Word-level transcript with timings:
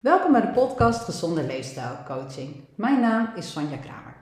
Welkom 0.00 0.32
bij 0.32 0.40
de 0.40 0.48
podcast 0.48 1.00
Gezonde 1.04 1.46
Leefstijl 1.46 1.96
Coaching. 2.06 2.54
Mijn 2.74 3.00
naam 3.00 3.28
is 3.36 3.52
Sonja 3.52 3.76
Kramer. 3.76 4.16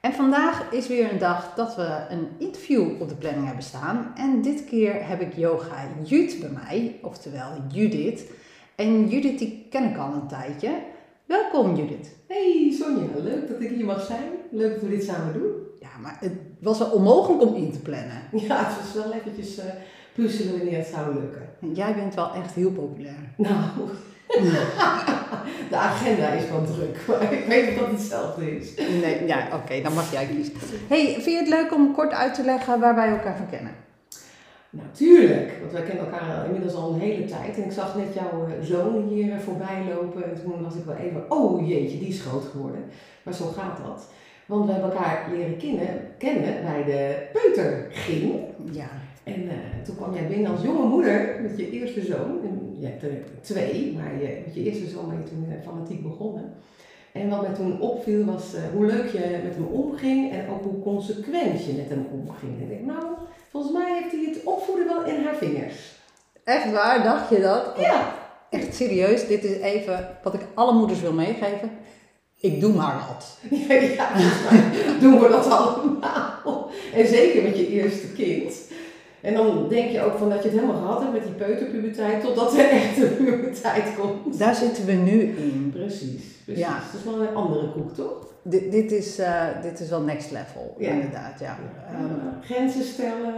En 0.00 0.12
vandaag 0.12 0.72
is 0.72 0.88
weer 0.88 1.12
een 1.12 1.18
dag 1.18 1.54
dat 1.54 1.76
we 1.76 2.06
een 2.08 2.28
interview 2.38 3.00
op 3.00 3.08
de 3.08 3.14
planning 3.14 3.46
hebben 3.46 3.64
staan. 3.64 4.12
En 4.16 4.42
dit 4.42 4.64
keer 4.64 5.08
heb 5.08 5.20
ik 5.20 5.36
yoga 5.36 5.88
Jut 6.04 6.40
bij 6.40 6.48
mij, 6.50 6.98
oftewel 7.02 7.48
Judith. 7.72 8.30
En 8.76 9.08
Judith 9.08 9.38
die 9.38 9.66
ken 9.70 9.90
ik 9.90 9.96
al 9.96 10.12
een 10.12 10.28
tijdje. 10.28 10.70
Welkom 11.26 11.76
Judith. 11.76 12.16
Hey 12.28 12.74
Sonja, 12.78 13.06
leuk 13.22 13.48
dat 13.48 13.60
ik 13.60 13.70
hier 13.70 13.84
mag 13.84 14.04
zijn. 14.04 14.30
Leuk 14.50 14.72
dat 14.72 14.82
we 14.82 14.88
dit 14.88 15.04
samen 15.04 15.32
doen. 15.32 15.52
Ja, 15.80 15.98
maar 16.02 16.16
het 16.20 16.32
was 16.60 16.78
wel 16.78 16.90
onmogelijk 16.90 17.42
om 17.42 17.54
in 17.54 17.72
te 17.72 17.80
plannen. 17.80 18.22
Ja, 18.48 18.64
het 18.66 18.76
was 18.76 19.04
wel 19.04 19.12
eventjes 19.12 19.58
uh, 19.58 19.64
puzzelen 20.14 20.56
wanneer 20.56 20.78
het 20.78 20.86
zou 20.86 21.14
lukken. 21.14 21.48
En 21.60 21.74
jij 21.74 21.94
bent 21.94 22.14
wel 22.14 22.32
echt 22.32 22.54
heel 22.54 22.70
populair. 22.70 23.34
Nou, 23.36 23.88
de 25.70 25.76
agenda 25.76 26.28
is 26.28 26.48
wel 26.48 26.64
druk, 26.64 26.98
maar 27.06 27.32
ik 27.32 27.44
weet 27.46 27.70
niet 27.70 27.78
of 27.78 27.80
dat 27.80 27.90
hetzelfde 27.90 28.56
is. 28.56 28.74
Nee, 28.76 29.26
ja, 29.26 29.48
oké, 29.52 29.82
dan 29.82 29.94
mag 29.94 30.12
jij 30.12 30.26
kiezen. 30.26 30.52
Hey, 30.88 31.12
vind 31.12 31.24
je 31.24 31.36
het 31.36 31.48
leuk 31.48 31.74
om 31.74 31.92
kort 31.92 32.12
uit 32.12 32.34
te 32.34 32.44
leggen 32.44 32.80
waar 32.80 32.94
wij 32.94 33.08
elkaar 33.08 33.36
van 33.36 33.50
kennen? 33.50 33.72
Natuurlijk, 34.70 35.52
want 35.60 35.72
wij 35.72 35.82
kennen 35.82 36.04
elkaar 36.04 36.46
inmiddels 36.46 36.74
al 36.74 36.92
een 36.92 37.00
hele 37.00 37.24
tijd. 37.24 37.56
En 37.56 37.64
ik 37.64 37.72
zag 37.72 37.96
net 37.96 38.14
jouw 38.14 38.46
eh, 38.46 38.64
zoon 38.66 39.08
hier 39.08 39.32
eh, 39.32 39.38
voorbij 39.38 39.82
lopen. 39.94 40.24
En 40.24 40.42
toen 40.42 40.62
was 40.62 40.74
ik 40.74 40.84
wel 40.84 40.96
even, 40.96 41.30
oh 41.30 41.68
jeetje, 41.68 41.98
die 41.98 42.08
is 42.08 42.20
groot 42.20 42.44
geworden. 42.44 42.84
Maar 43.22 43.34
zo 43.34 43.44
gaat 43.44 43.78
dat. 43.86 44.08
Want 44.46 44.66
we 44.66 44.72
hebben 44.72 44.90
elkaar 44.90 45.28
leren 45.32 45.56
kennen, 45.56 45.88
kennen 46.18 46.62
bij 46.62 46.84
de 46.84 47.16
peuterging. 47.32 48.34
Ja. 48.72 48.88
En 49.24 49.42
uh, 49.42 49.50
toen 49.84 49.96
kwam 49.96 50.14
jij 50.14 50.26
binnen 50.26 50.50
als 50.50 50.62
jonge 50.62 50.86
moeder 50.86 51.38
met 51.42 51.58
je 51.58 51.70
eerste 51.70 52.02
zoon. 52.04 52.40
En 52.44 52.73
je 52.84 52.90
hebt 52.90 53.02
er 53.02 53.40
twee, 53.40 53.92
maar 53.96 54.22
je, 54.22 54.42
met 54.44 54.54
je 54.54 54.62
eerste 54.62 54.88
zoon 54.88 55.08
ben 55.08 55.18
je 55.18 55.24
toen 55.24 55.72
fanatiek 55.72 56.02
begonnen. 56.02 56.54
En 57.12 57.28
wat 57.28 57.42
mij 57.42 57.54
toen 57.54 57.80
opviel 57.80 58.24
was 58.24 58.54
uh, 58.54 58.60
hoe 58.72 58.86
leuk 58.86 59.12
je 59.12 59.40
met 59.44 59.54
hem 59.54 59.66
omging 59.66 60.32
en 60.32 60.48
ook 60.48 60.62
hoe 60.62 60.82
consequent 60.82 61.64
je 61.64 61.72
met 61.72 61.88
hem 61.88 62.06
omging. 62.12 62.56
En 62.56 62.62
ik 62.62 62.68
denk, 62.68 62.84
nou, 62.84 63.04
volgens 63.50 63.72
mij 63.72 64.00
heeft 64.00 64.12
hij 64.12 64.24
het 64.24 64.44
opvoeden 64.44 64.86
wel 64.86 65.04
in 65.04 65.24
haar 65.24 65.34
vingers. 65.34 65.98
Echt 66.44 66.72
waar, 66.72 67.02
dacht 67.02 67.28
je 67.30 67.40
dat? 67.40 67.72
Ja. 67.78 68.14
Echt 68.50 68.74
serieus, 68.74 69.26
dit 69.26 69.44
is 69.44 69.56
even 69.56 70.08
wat 70.22 70.34
ik 70.34 70.46
alle 70.54 70.72
moeders 70.72 71.00
wil 71.00 71.12
meegeven. 71.12 71.70
Ik 72.40 72.60
doe 72.60 72.74
maar 72.74 73.04
wat. 73.08 73.38
Ja, 73.68 73.74
ja 73.74 74.98
doen 75.00 75.20
we 75.20 75.28
dat 75.28 75.46
allemaal. 75.46 76.70
En 76.94 77.06
zeker 77.06 77.42
met 77.42 77.56
je 77.56 77.68
eerste 77.68 78.12
kind. 78.12 78.54
En 79.24 79.34
dan 79.34 79.68
denk 79.68 79.90
je 79.90 80.02
ook 80.02 80.18
van 80.18 80.28
dat 80.28 80.42
je 80.42 80.48
het 80.48 80.58
helemaal 80.58 80.80
gehad 80.82 81.00
hebt 81.00 81.12
met 81.12 81.22
die 81.22 81.32
peuterpuberteit, 81.32 82.22
totdat 82.24 82.50
de 82.50 82.62
echte 82.62 83.06
puberteit 83.06 83.84
komt. 83.98 84.38
Daar 84.38 84.54
zitten 84.54 84.86
we 84.86 84.92
nu 84.92 85.20
in. 85.20 85.70
Precies, 85.74 86.22
precies. 86.44 86.64
Ja. 86.64 86.74
Dat 86.92 87.00
is 87.00 87.04
wel 87.04 87.20
een 87.22 87.34
andere 87.34 87.70
koek, 87.72 87.94
toch? 87.94 88.32
Dit, 88.42 88.72
dit, 88.72 88.92
is, 88.92 89.20
uh, 89.20 89.44
dit 89.62 89.80
is 89.80 89.88
wel 89.88 90.00
next 90.00 90.30
level, 90.30 90.74
Ja. 90.78 90.90
inderdaad. 90.90 91.40
Ja. 91.40 91.58
Ja. 91.90 91.94
Ehm, 91.98 92.42
Grenzen 92.42 92.84
stellen, 92.84 93.34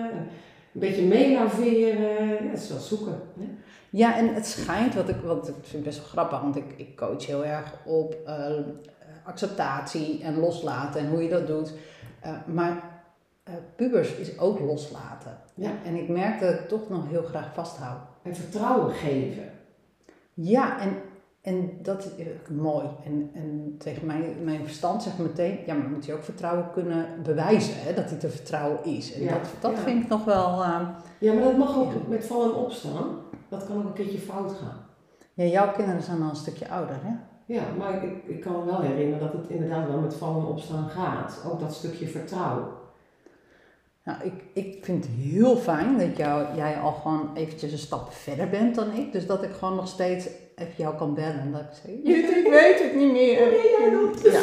een 0.73 0.81
beetje 0.81 1.03
meelaveren, 1.03 2.45
ja, 2.45 2.51
dat 2.51 2.61
is 2.61 2.69
wel 2.69 2.79
zoeken. 2.79 3.21
Hè? 3.39 3.45
ja, 3.91 4.17
en 4.17 4.35
het 4.35 4.47
schijnt, 4.47 4.95
wat 4.95 5.09
ik, 5.09 5.17
wat 5.25 5.49
ik 5.49 5.55
vind 5.63 5.83
best 5.85 5.99
wel 5.99 6.07
grappig, 6.07 6.41
want 6.41 6.57
ik, 6.57 6.75
ik 6.77 6.97
coach 6.97 7.27
heel 7.27 7.45
erg 7.45 7.75
op 7.85 8.17
eh, 8.27 8.35
acceptatie 9.25 10.23
en 10.23 10.39
loslaten 10.39 11.01
en 11.01 11.09
hoe 11.09 11.23
je 11.23 11.29
dat 11.29 11.47
doet. 11.47 11.73
Uh, 12.25 12.31
maar 12.55 12.96
uh, 13.49 13.55
pubers 13.77 14.15
is 14.15 14.39
ook 14.39 14.61
loslaten. 14.61 15.39
Ja. 15.55 15.71
En 15.85 15.95
ik 15.95 16.09
merk 16.09 16.41
dat 16.41 16.51
ik 16.55 16.69
toch 16.69 16.89
nog 16.89 17.09
heel 17.09 17.23
graag 17.23 17.55
vasthoud. 17.55 18.01
En 18.23 18.35
vertrouwen 18.37 18.95
geven. 18.95 19.51
Ja, 20.35 20.81
en, 20.81 20.97
en 21.41 21.71
dat 21.83 22.05
is 22.05 22.27
uh, 22.27 22.57
mooi. 22.57 22.87
En, 23.05 23.31
en 23.35 23.75
tegen 23.79 24.07
mijn, 24.07 24.25
mijn 24.45 24.65
verstand 24.65 25.03
zegt 25.03 25.19
meteen, 25.19 25.59
ja, 25.67 25.75
maar 25.75 25.89
moet 25.89 26.05
je 26.07 26.13
ook 26.15 26.25
vertrouwen 26.25 26.71
kunnen 26.73 27.07
bewijzen, 27.23 27.75
hè, 27.77 27.95
dat 27.95 28.11
hij 28.11 28.19
te 28.19 28.29
vertrouwen 28.29 28.85
is. 28.85 29.13
En 29.15 29.23
Ja, 29.23 29.33
dat, 29.33 29.49
dat 29.61 29.71
ja. 29.71 29.79
vind 29.79 30.03
ik 30.03 30.09
nog 30.09 30.25
wel... 30.25 30.63
Uh, 30.63 30.81
Ja, 31.19 31.33
maar 31.33 31.43
dat 31.43 31.57
mag 31.57 31.77
ook 31.77 32.09
met 32.09 32.27
vallen 32.27 32.49
en 32.55 32.55
opstaan. 32.61 33.19
Dat 33.49 33.67
kan 33.67 33.77
ook 33.77 33.85
een 33.85 33.93
keertje 33.93 34.19
fout 34.19 34.53
gaan. 34.53 34.87
ja, 35.35 35.45
jouw 35.45 35.73
kinderen 35.73 36.03
zijn 36.03 36.23
al 36.23 36.29
een 36.29 36.37
stukje 36.37 36.69
ouder, 36.69 36.97
hè? 37.03 37.13
Ja, 37.55 37.63
maar 37.79 38.05
ik, 38.05 38.25
ik 38.25 38.41
kan 38.41 38.53
me 38.53 38.65
wel 38.65 38.81
herinneren 38.81 39.21
dat 39.21 39.33
het 39.33 39.49
inderdaad 39.49 39.87
wel 39.89 40.01
met 40.01 40.15
vallen 40.15 40.41
en 40.41 40.47
opstaan 40.47 40.89
gaat. 40.89 41.43
Ook 41.47 41.61
dat 41.61 41.75
stukje 41.75 42.07
vertrouwen. 42.09 42.67
Nou, 44.07 44.19
ik, 44.25 44.65
ik 44.65 44.85
vind 44.85 45.05
het 45.05 45.13
heel 45.19 45.57
fijn 45.57 45.99
dat 45.99 46.17
jou, 46.17 46.57
jij 46.57 46.77
al 46.77 46.93
gewoon 46.93 47.31
eventjes 47.35 47.73
een 47.73 47.79
stap 47.79 48.13
verder 48.13 48.49
bent 48.49 48.75
dan 48.75 48.93
ik. 48.93 49.13
Dus 49.13 49.27
dat 49.27 49.43
ik 49.43 49.51
gewoon 49.59 49.77
nog 49.77 49.89
steeds 49.89 50.27
even 50.57 50.75
jou 50.77 50.97
kan 50.97 51.15
bellen. 51.15 51.41
En 51.41 51.53
dat 51.53 51.61
ik 51.61 51.69
zeg, 51.85 51.95
"Jut, 52.03 52.37
ik 52.37 52.51
weet 52.51 52.83
het 52.83 52.95
niet 52.95 53.13
meer. 53.13 53.39
Ja. 54.33 54.41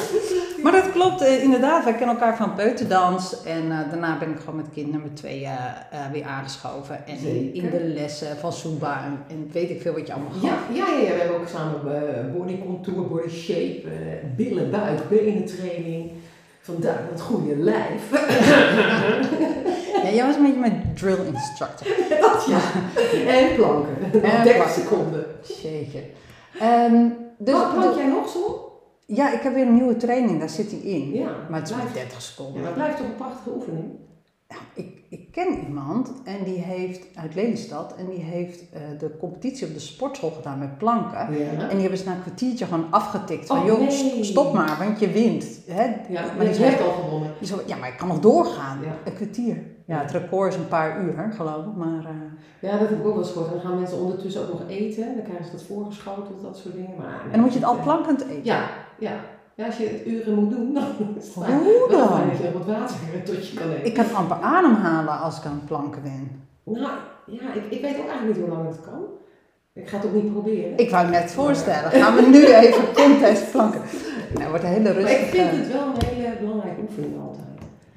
Maar 0.63 0.71
dat 0.71 0.91
klopt 0.91 1.21
eh, 1.21 1.43
inderdaad. 1.43 1.83
Wij 1.83 1.95
kennen 1.95 2.15
elkaar 2.15 2.37
van 2.37 2.55
peuterdans. 2.55 3.43
En 3.43 3.71
eh, 3.71 3.89
daarna 3.89 4.17
ben 4.17 4.29
ik 4.29 4.39
gewoon 4.39 4.55
met 4.55 4.69
kind 4.73 4.91
nummer 4.91 5.13
twee 5.13 5.43
eh, 5.43 6.11
weer 6.11 6.23
aangeschoven. 6.23 7.07
En 7.07 7.17
in, 7.53 7.69
de 7.69 7.83
lessen 7.83 8.37
van 8.37 8.53
Zumba 8.53 9.03
en, 9.05 9.35
en 9.35 9.49
weet 9.51 9.69
ik 9.69 9.81
veel 9.81 9.93
wat 9.93 10.07
je 10.07 10.13
allemaal 10.13 10.31
gaf. 10.31 10.41
Ja, 10.41 10.57
ja, 10.73 10.99
ja, 10.99 11.13
we 11.13 11.19
hebben 11.19 11.39
ook 11.39 11.47
samen 11.47 12.33
body 12.37 12.59
contour, 12.59 13.07
body 13.07 13.29
shape, 13.29 13.81
billen, 14.35 14.71
buik, 14.71 15.09
benen 15.09 15.45
training. 15.45 16.11
Vandaar 16.63 17.07
dat 17.11 17.21
goede 17.21 17.55
lijf. 17.57 18.09
Ja, 20.03 20.09
jij 20.09 20.25
was 20.25 20.35
een 20.35 20.43
beetje 20.43 20.59
mijn 20.59 20.91
drill 20.95 21.17
instructor. 21.33 21.87
dat 22.21 22.45
ja. 22.45 22.59
En 23.27 23.55
planken. 23.55 23.95
En 24.03 24.11
30 24.43 24.53
planken. 24.53 24.73
seconden. 24.73 25.25
Jeetje. 25.61 26.03
Ehm, 26.59 27.07
dus, 27.37 27.53
Wat 27.53 27.73
plank 27.73 27.95
jij 27.95 28.07
nog 28.07 28.29
zo? 28.29 28.71
ja, 29.05 29.33
ik 29.33 29.41
heb 29.41 29.53
weer 29.53 29.65
een 29.67 29.73
nieuwe 29.75 29.95
training, 29.97 30.39
daar 30.39 30.49
zit 30.49 30.71
hij 30.71 30.79
in. 30.79 31.13
Ja, 31.13 31.29
Maar 31.49 31.59
het 31.59 31.69
is 31.69 31.75
maar 31.75 31.85
blijft- 31.85 31.99
30 32.09 32.21
seconden. 32.21 32.53
Ja, 32.55 32.59
maar 32.59 32.67
het 32.67 32.75
blijft 32.77 32.97
toch 32.97 33.05
een 33.07 33.15
prachtige 33.15 33.49
oefening? 33.55 33.85
Ja, 34.53 34.81
ik, 34.83 35.01
ik 35.09 35.31
ken 35.31 35.59
iemand 35.67 36.11
en 36.23 36.43
die 36.43 36.57
heeft 36.57 37.07
uit 37.15 37.35
Lelystad 37.35 37.95
en 37.95 38.05
die 38.09 38.19
heeft 38.19 38.71
eh, 38.71 38.81
de 38.99 39.17
competitie 39.19 39.67
op 39.67 39.73
de 39.73 39.79
sportschool 39.79 40.29
gedaan 40.31 40.59
met 40.59 40.77
planken. 40.77 41.33
Ja. 41.37 41.49
En 41.49 41.69
die 41.69 41.81
hebben 41.81 41.97
ze 41.97 42.05
na 42.05 42.13
een 42.13 42.21
kwartiertje 42.21 42.65
gewoon 42.65 42.87
afgetikt. 42.89 43.45
Van 43.45 43.59
Oh, 43.59 43.65
joh, 43.65 43.79
nee. 43.79 44.23
stop 44.23 44.53
maar, 44.53 44.77
want 44.77 44.99
je 44.99 45.11
wint. 45.11 45.59
Hè? 45.67 45.83
Ja, 46.09 46.25
maar 46.37 46.45
die 46.45 46.65
al 46.65 46.91
gewonnen. 46.91 47.31
die 47.39 47.49
ja, 47.65 47.75
maar 47.75 47.89
ik 47.89 47.97
kan 47.97 48.07
nog 48.07 48.19
doorgaan. 48.19 48.79
Ja. 48.81 48.97
Een 49.05 49.13
kwartier. 49.15 49.63
Ja, 49.85 50.01
het 50.01 50.11
record 50.11 50.53
is 50.53 50.59
een 50.59 50.67
paar 50.67 51.03
uur, 51.03 51.31
geloof 51.35 51.65
ik. 51.65 51.75
Maar, 51.75 52.05
eh, 52.05 52.11
Ja, 52.59 52.71
dat 52.71 52.79
heb 52.79 52.99
ik 52.99 53.05
ook 53.05 53.13
wel 53.13 53.23
eens 53.23 53.31
gehoord. 53.31 53.51
Dan 53.51 53.59
gaan 53.61 53.79
mensen 53.79 53.99
ondertussen 53.99 54.41
ook 54.41 54.59
nog 54.59 54.69
eten. 54.69 55.15
Dan 55.15 55.23
krijgen 55.23 55.45
ze 55.45 55.51
dat 55.51 55.63
voorgeschoteld, 55.63 56.41
dat 56.41 56.57
soort 56.57 56.73
dingen. 56.75 56.97
Maar, 56.97 57.21
en 57.25 57.31
dan 57.31 57.39
moet 57.39 57.53
je 57.53 57.59
het 57.59 57.67
al 57.67 57.77
eh, 57.77 57.83
plankend 57.83 58.21
eten. 58.21 58.43
Ja, 58.43 58.69
ja. 58.99 59.19
Ja, 59.55 59.65
als 59.65 59.77
je 59.77 59.87
het 59.87 60.05
uren 60.05 60.35
moet 60.35 60.49
doen, 60.49 60.73
dan 60.73 60.83
is 61.19 61.25
het. 61.25 61.33
Hoe 61.33 61.85
Wel 61.89 62.17
je 62.17 62.43
nog 62.43 62.53
wat 62.53 62.65
water 62.65 62.95
tot 63.25 63.47
je 63.47 63.57
kan 63.57 63.69
eten. 63.69 63.85
Ik 63.85 63.93
kan 63.93 64.13
amper 64.13 64.37
ademhalen 64.37 65.19
als 65.19 65.37
ik 65.37 65.45
aan 65.45 65.53
het 65.53 65.65
planken 65.65 66.01
ben. 66.01 66.45
Nou, 66.63 66.97
ja, 67.25 67.53
ik, 67.53 67.63
ik 67.69 67.81
weet 67.81 67.97
ook 67.99 68.07
eigenlijk 68.07 68.25
niet 68.25 68.45
hoe 68.45 68.55
lang 68.55 68.67
het 68.67 68.81
kan. 68.81 69.03
Ik 69.73 69.89
ga 69.89 69.97
het 69.97 70.05
ook 70.05 70.13
niet 70.13 70.31
proberen. 70.31 70.77
Ik 70.77 70.89
wou 70.89 71.09
net 71.09 71.31
voorstellen, 71.31 71.91
gaan 71.91 72.15
we 72.15 72.21
nu 72.21 72.45
even 72.65 72.93
contest 72.93 73.51
planken. 73.51 73.81
Nou, 74.33 74.49
wordt 74.49 74.63
een 74.63 74.69
hele 74.69 74.93
maar 74.93 74.99
ik 74.99 75.05
rustige... 75.07 75.35
vind 75.35 75.51
het 75.51 75.71
wel 75.71 75.87
een 75.87 76.05
hele 76.05 76.35
belangrijke 76.39 76.81
oefening 76.81 77.21
altijd. 77.21 77.47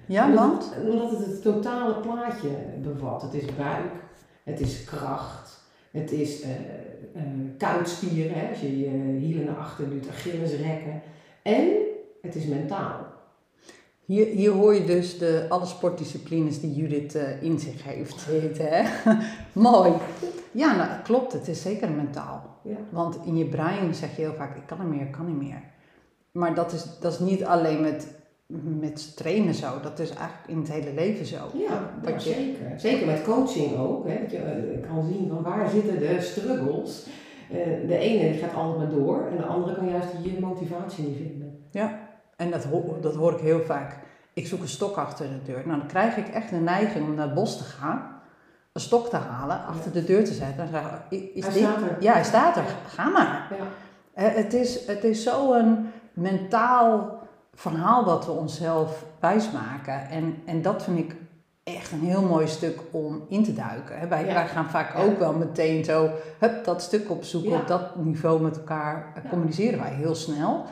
Ja, 0.06 0.32
want? 0.32 0.72
Omdat 0.82 1.10
het 1.10 1.26
het 1.26 1.42
totale 1.42 1.94
plaatje 1.94 2.48
bevat. 2.82 3.22
Het 3.22 3.34
is 3.34 3.54
buik, 3.54 3.92
het 4.44 4.60
is 4.60 4.84
kracht, 4.84 5.60
het 5.90 6.12
is 6.12 6.42
eh 6.42 6.50
eh, 7.16 7.22
kuitspieren, 7.58 8.38
hè, 8.38 8.48
als 8.48 8.60
je 8.60 8.78
je 8.78 9.18
hielen 9.18 9.44
naar 9.44 9.56
achter 9.56 9.90
doet, 9.90 10.08
Achillesrekken. 10.08 11.02
En 11.46 11.68
het 12.22 12.34
is 12.34 12.44
mentaal. 12.44 13.06
Hier, 14.04 14.26
hier 14.26 14.50
hoor 14.50 14.74
je 14.74 14.84
dus 14.84 15.18
de, 15.18 15.46
alle 15.48 15.66
sportdisciplines 15.66 16.60
die 16.60 16.74
Judith 16.74 17.14
eh, 17.14 17.42
in 17.42 17.58
zich 17.58 17.84
heeft. 17.84 18.26
Hè? 18.59 18.82
Mooi. 19.68 19.92
Ja, 20.50 20.76
nou, 20.76 20.88
klopt. 21.03 21.32
Het 21.32 21.48
is 21.48 21.62
zeker 21.62 21.91
mentaal. 21.91 22.59
Ja. 22.62 22.76
Want 22.91 23.18
in 23.24 23.36
je 23.36 23.44
brein 23.44 23.94
zeg 23.94 24.16
je 24.16 24.22
heel 24.22 24.34
vaak, 24.34 24.56
ik 24.56 24.66
kan 24.66 24.78
niet 24.80 24.88
meer, 24.97 25.06
ik 25.06 25.12
kan 25.12 25.26
niet 25.26 25.48
meer. 25.48 25.62
Maar 26.32 26.54
dat 26.54 26.72
is, 26.72 26.86
dat 27.00 27.12
is 27.12 27.18
niet 27.18 27.44
alleen 27.44 27.80
met, 27.80 28.06
met 28.80 29.16
trainen 29.16 29.54
zo. 29.54 29.80
Dat 29.82 29.98
is 29.98 30.09
eigenlijk 30.10 30.48
in 30.48 30.59
het 30.59 30.72
hele 30.72 30.92
leven 30.94 31.26
zo. 31.26 31.36
Ja, 31.54 31.94
je- 32.04 32.21
zeker. 32.21 32.72
Zeker 32.80 33.06
met 33.06 33.22
coaching 33.22 33.76
ook. 33.76 34.09
Hè, 34.09 34.21
dat 34.21 34.30
je 34.30 34.38
eh, 34.38 34.88
kan 34.88 35.04
zien 35.12 35.28
van 35.28 35.42
waar 35.42 35.71
zitten 35.71 35.98
de 35.98 36.16
struggles. 36.21 37.06
Eh, 37.51 37.89
de 37.89 37.98
ene 37.98 38.31
die 38.33 38.41
gaat 38.41 38.54
altijd 38.54 38.78
maar 38.78 38.98
door 38.98 39.27
en 39.31 39.37
de 39.37 39.45
andere 39.45 39.75
kan 39.77 39.89
juist 39.89 40.09
je 40.22 40.41
motivatie 40.41 41.04
niet 41.07 41.16
vinden. 41.16 41.60
En 42.37 42.51
dat, 42.51 42.65
ho- 42.65 42.98
dat 43.01 43.15
hoor 43.15 43.33
ik 43.33 43.39
heel 43.41 43.60
vaak. 43.60 43.98
Ik 44.33 44.47
zoek 44.47 44.60
een 44.60 44.69
stok 44.69 44.97
achter 44.97 45.27
de 45.28 45.43
deur. 45.53 45.63
Nou, 45.66 45.78
dan 45.78 45.87
krijg 45.89 46.16
ik 46.16 46.28
echt 46.28 46.51
de 46.51 46.57
neiging 46.57 47.04
om 47.09 47.15
naar 47.15 47.25
het 47.27 47.34
bos 47.34 47.57
te 47.59 47.65
gaan. 47.65 48.15
Een 48.72 48.81
stok 48.81 49.09
te 49.09 49.16
halen, 49.16 49.65
achter 49.66 49.93
de 49.93 50.04
deur 50.04 50.25
te 50.25 50.33
zetten. 50.33 50.63
En 50.65 50.69
zeggen, 50.71 51.01
"I- 51.13 51.31
is 51.34 51.45
Hij 51.45 51.53
dit... 51.54 51.63
staat 51.63 51.81
er. 51.83 51.97
Ja, 52.01 52.13
hij 52.13 52.25
staat 52.25 52.57
er. 52.57 52.65
Ga 52.87 53.09
maar. 53.09 53.53
Ja. 53.59 53.65
Eh, 54.28 54.34
Het 54.34 54.54
is, 54.54 54.87
het 54.87 55.04
is 55.04 55.22
zo'n 55.22 55.87
mentaal 56.13 57.19
verhaal 57.54 58.04
wat 58.04 58.27
we 58.27 58.33
onszelf 58.33 59.04
wijsmaken. 59.21 60.09
En, 60.09 60.37
en 60.45 60.63
dat 60.63 60.83
vind 60.83 60.98
ik 60.98 61.16
echt 61.74 61.92
een 61.92 62.01
heel 62.01 62.22
mooi 62.22 62.47
stuk 62.47 62.78
om 62.91 63.24
in 63.28 63.45
te 63.45 63.53
duiken. 63.53 64.09
Wij, 64.09 64.27
Ja. 64.27 64.33
wij 64.34 64.47
gaan 64.47 64.71
vaak 64.71 64.97
Ja. 64.97 65.03
ook 65.03 65.18
wel 65.18 65.33
meteen 65.33 65.84
zo 65.84 66.10
hup, 66.39 66.65
dat 66.65 66.83
stuk 66.83 67.10
opzoeken. 67.10 67.51
Ja. 67.51 67.60
Op 67.60 67.66
dat 67.66 67.97
niveau 67.97 68.42
met 68.42 68.57
elkaar 68.57 69.13
eh, 69.16 69.22
Ja. 69.22 69.28
communiceren 69.28 69.78
wij 69.78 69.91
heel 69.92 70.15
snel. 70.15 70.65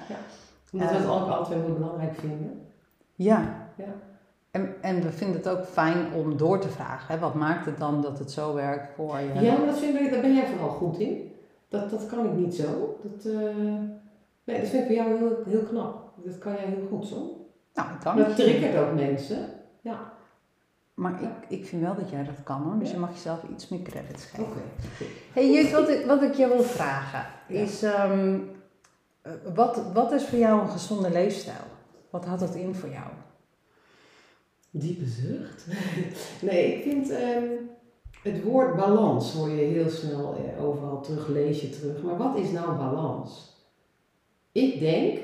Omdat 0.72 0.88
we 0.90 0.94
het 0.96 1.04
Eh. 1.04 1.22
ook 1.22 1.28
altijd 1.28 1.60
heel 1.60 1.74
belangrijk 1.74 2.14
vinden. 2.14 2.60
Ja. 3.14 3.68
Ja. 3.76 3.84
En, 4.50 4.74
en 4.80 5.02
we 5.02 5.10
vinden 5.10 5.36
het 5.36 5.48
ook 5.48 5.64
fijn 5.64 6.12
om 6.12 6.36
door 6.36 6.58
te 6.58 6.68
vragen. 6.68 7.14
Hè. 7.14 7.20
Wat 7.20 7.34
maakt 7.34 7.66
het 7.66 7.78
dan 7.78 8.02
dat 8.02 8.18
het 8.18 8.30
zo 8.30 8.54
werkt 8.54 8.94
voor 8.96 9.18
je? 9.18 9.40
Ja, 9.40 9.56
maar 9.56 9.66
dat 9.66 9.78
vind 9.78 10.00
ik, 10.00 10.10
daar 10.12 10.20
ben 10.20 10.34
jij 10.34 10.46
vooral 10.46 10.68
goed 10.68 10.98
in. 10.98 11.32
Dat, 11.68 11.90
dat 11.90 12.06
kan 12.06 12.24
ik 12.26 12.32
niet 12.32 12.54
zo. 12.54 12.96
Dat, 13.02 13.32
eh, 13.32 13.40
nee, 14.44 14.60
dat 14.60 14.68
vind 14.68 14.72
ik 14.82 14.86
voor 14.86 14.94
jou 14.94 15.16
heel, 15.18 15.36
heel 15.46 15.62
knap. 15.62 16.02
Dat 16.24 16.38
kan 16.38 16.52
jij 16.52 16.64
heel 16.64 16.86
goed 16.90 17.06
zo. 17.06 17.46
Nou, 17.74 17.88
dank 18.02 18.18
Dat 18.18 18.36
triggert 18.36 18.76
ook 18.78 18.94
mensen. 18.94 19.38
Ja, 19.80 20.12
Maar 20.94 21.22
ik, 21.22 21.58
ik 21.58 21.66
vind 21.66 21.82
wel 21.82 21.94
dat 21.94 22.10
jij 22.10 22.24
dat 22.24 22.42
kan 22.42 22.62
hoor. 22.62 22.78
Dus 22.78 22.90
je 22.90 22.96
mag 22.96 23.12
jezelf 23.12 23.42
iets 23.52 23.68
meer 23.68 23.82
credits 23.82 24.24
geven. 24.24 24.44
oké. 24.44 24.60
Hey 25.32 25.52
Jut, 25.52 25.70
wat 25.70 25.88
ik, 25.88 26.06
wat 26.06 26.22
ik 26.22 26.34
je 26.34 26.48
wil 26.48 26.62
vragen 26.62 27.26
is, 27.48 27.82
ehm, 27.82 28.38
eh, 29.22 29.32
wat, 29.54 29.92
wat 29.92 30.12
is 30.12 30.24
voor 30.24 30.38
jou 30.38 30.60
een 30.60 30.68
gezonde 30.68 31.10
leefstijl? 31.10 31.64
Wat 32.10 32.24
houdt 32.24 32.40
dat 32.40 32.54
in 32.54 32.74
voor 32.74 32.88
jou? 32.88 33.06
Diepe 34.70 35.06
zucht. 35.06 35.66
nee, 36.50 36.74
ik 36.74 36.82
vind 36.82 37.10
ehm, 37.10 37.44
het 38.22 38.42
woord 38.42 38.76
balans 38.76 39.32
hoor 39.32 39.50
je 39.50 39.64
heel 39.64 39.90
snel 39.90 40.36
eh, 40.36 40.64
overal 40.64 41.00
terug, 41.00 41.28
lees 41.28 41.60
je 41.60 41.70
terug. 41.70 42.02
Maar 42.02 42.16
wat 42.16 42.36
is 42.36 42.50
nou 42.50 42.76
balans? 42.76 43.52
Ik 44.52 44.80
denk 44.80 45.18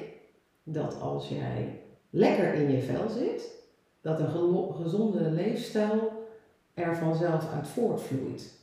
dat 0.63 1.01
als 1.01 1.29
jij 1.29 1.81
lekker 2.11 2.55
in 2.55 2.71
je 2.71 2.83
vel 2.83 3.09
zit, 3.09 3.60
dat 4.01 4.21
een 4.21 4.75
gezonde 4.75 5.31
leefstijl 5.31 6.13
er 6.75 6.97
vanzelf 6.97 7.53
uit 7.53 7.67
voortvloeit. 7.67 8.59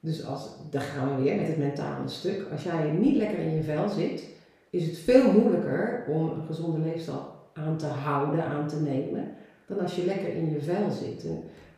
Dus 0.00 0.24
als, 0.24 0.48
daar 0.70 0.82
gaan 0.82 1.16
we 1.16 1.22
weer 1.22 1.36
met 1.36 1.46
het 1.46 1.58
mentale 1.58 2.08
stuk. 2.08 2.46
Als 2.52 2.62
jij 2.62 2.90
niet 2.90 3.16
lekker 3.16 3.38
in 3.38 3.54
je 3.54 3.62
vel 3.62 3.88
zit, 3.88 4.28
is 4.70 4.86
het 4.86 4.98
veel 4.98 5.32
moeilijker 5.32 6.04
om 6.08 6.30
een 6.30 6.46
gezonde 6.46 6.78
leefstijl 6.78 7.32
aan 7.52 7.76
te 7.76 7.86
houden, 7.86 8.44
aan 8.44 8.68
te 8.68 8.80
nemen, 8.80 9.34
dan 9.66 9.80
als 9.80 9.96
je 9.96 10.04
lekker 10.04 10.28
in 10.28 10.50
je 10.50 10.60
vel 10.60 10.90
zit. 10.90 11.26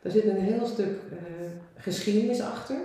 Daar 0.03 0.13
zit 0.13 0.25
een 0.25 0.37
heel 0.37 0.67
stuk 0.67 0.99
eh, 1.11 1.19
geschiedenis 1.75 2.41
achter. 2.41 2.77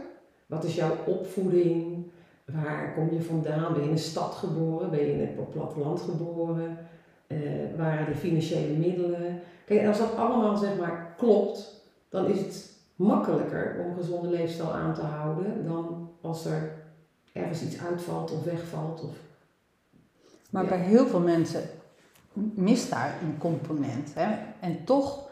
Wat 0.45 0.63
is 0.63 0.75
jouw 0.75 0.95
opvoeding? 1.05 2.03
Waar 2.45 2.93
kom 2.93 3.13
je 3.13 3.21
vandaan? 3.21 3.73
Ben 3.73 3.81
je 3.81 3.87
in 3.87 3.93
een 3.93 3.99
stad 3.99 4.33
geboren? 4.33 4.89
Ben 4.89 4.99
je 4.99 5.13
in 5.13 5.19
het 5.19 5.51
platteland 5.51 6.01
geboren? 6.01 6.77
Eh 7.31 7.77
waren 7.77 8.05
de 8.05 8.15
financiële 8.15 8.73
middelen? 8.77 9.39
Kijk, 9.65 9.87
als 9.87 9.97
dat 9.97 10.15
allemaal 10.15 10.57
zeg 10.57 10.77
maar 10.77 11.13
klopt, 11.17 11.81
dan 12.09 12.25
is 12.25 12.39
het 12.39 12.71
makkelijker 12.95 13.75
om 13.83 13.89
een 13.89 13.95
gezonde 14.03 14.29
leefstijl 14.29 14.73
aan 14.73 14.93
te 14.93 15.01
houden 15.01 15.65
dan 15.65 16.09
als 16.21 16.45
er 16.45 16.71
ergens 17.33 17.61
iets 17.61 17.79
uitvalt 17.79 18.31
of 18.31 18.43
wegvalt. 18.43 19.01
Of... 19.03 19.15
Maar 20.49 20.63
Ja. 20.63 20.69
bij 20.69 20.79
heel 20.79 21.07
veel 21.07 21.19
mensen 21.19 21.61
mist 22.53 22.89
daar 22.89 23.13
een 23.23 23.37
component. 23.37 24.13
Hè? 24.13 24.35
En 24.59 24.83
toch 24.85 25.29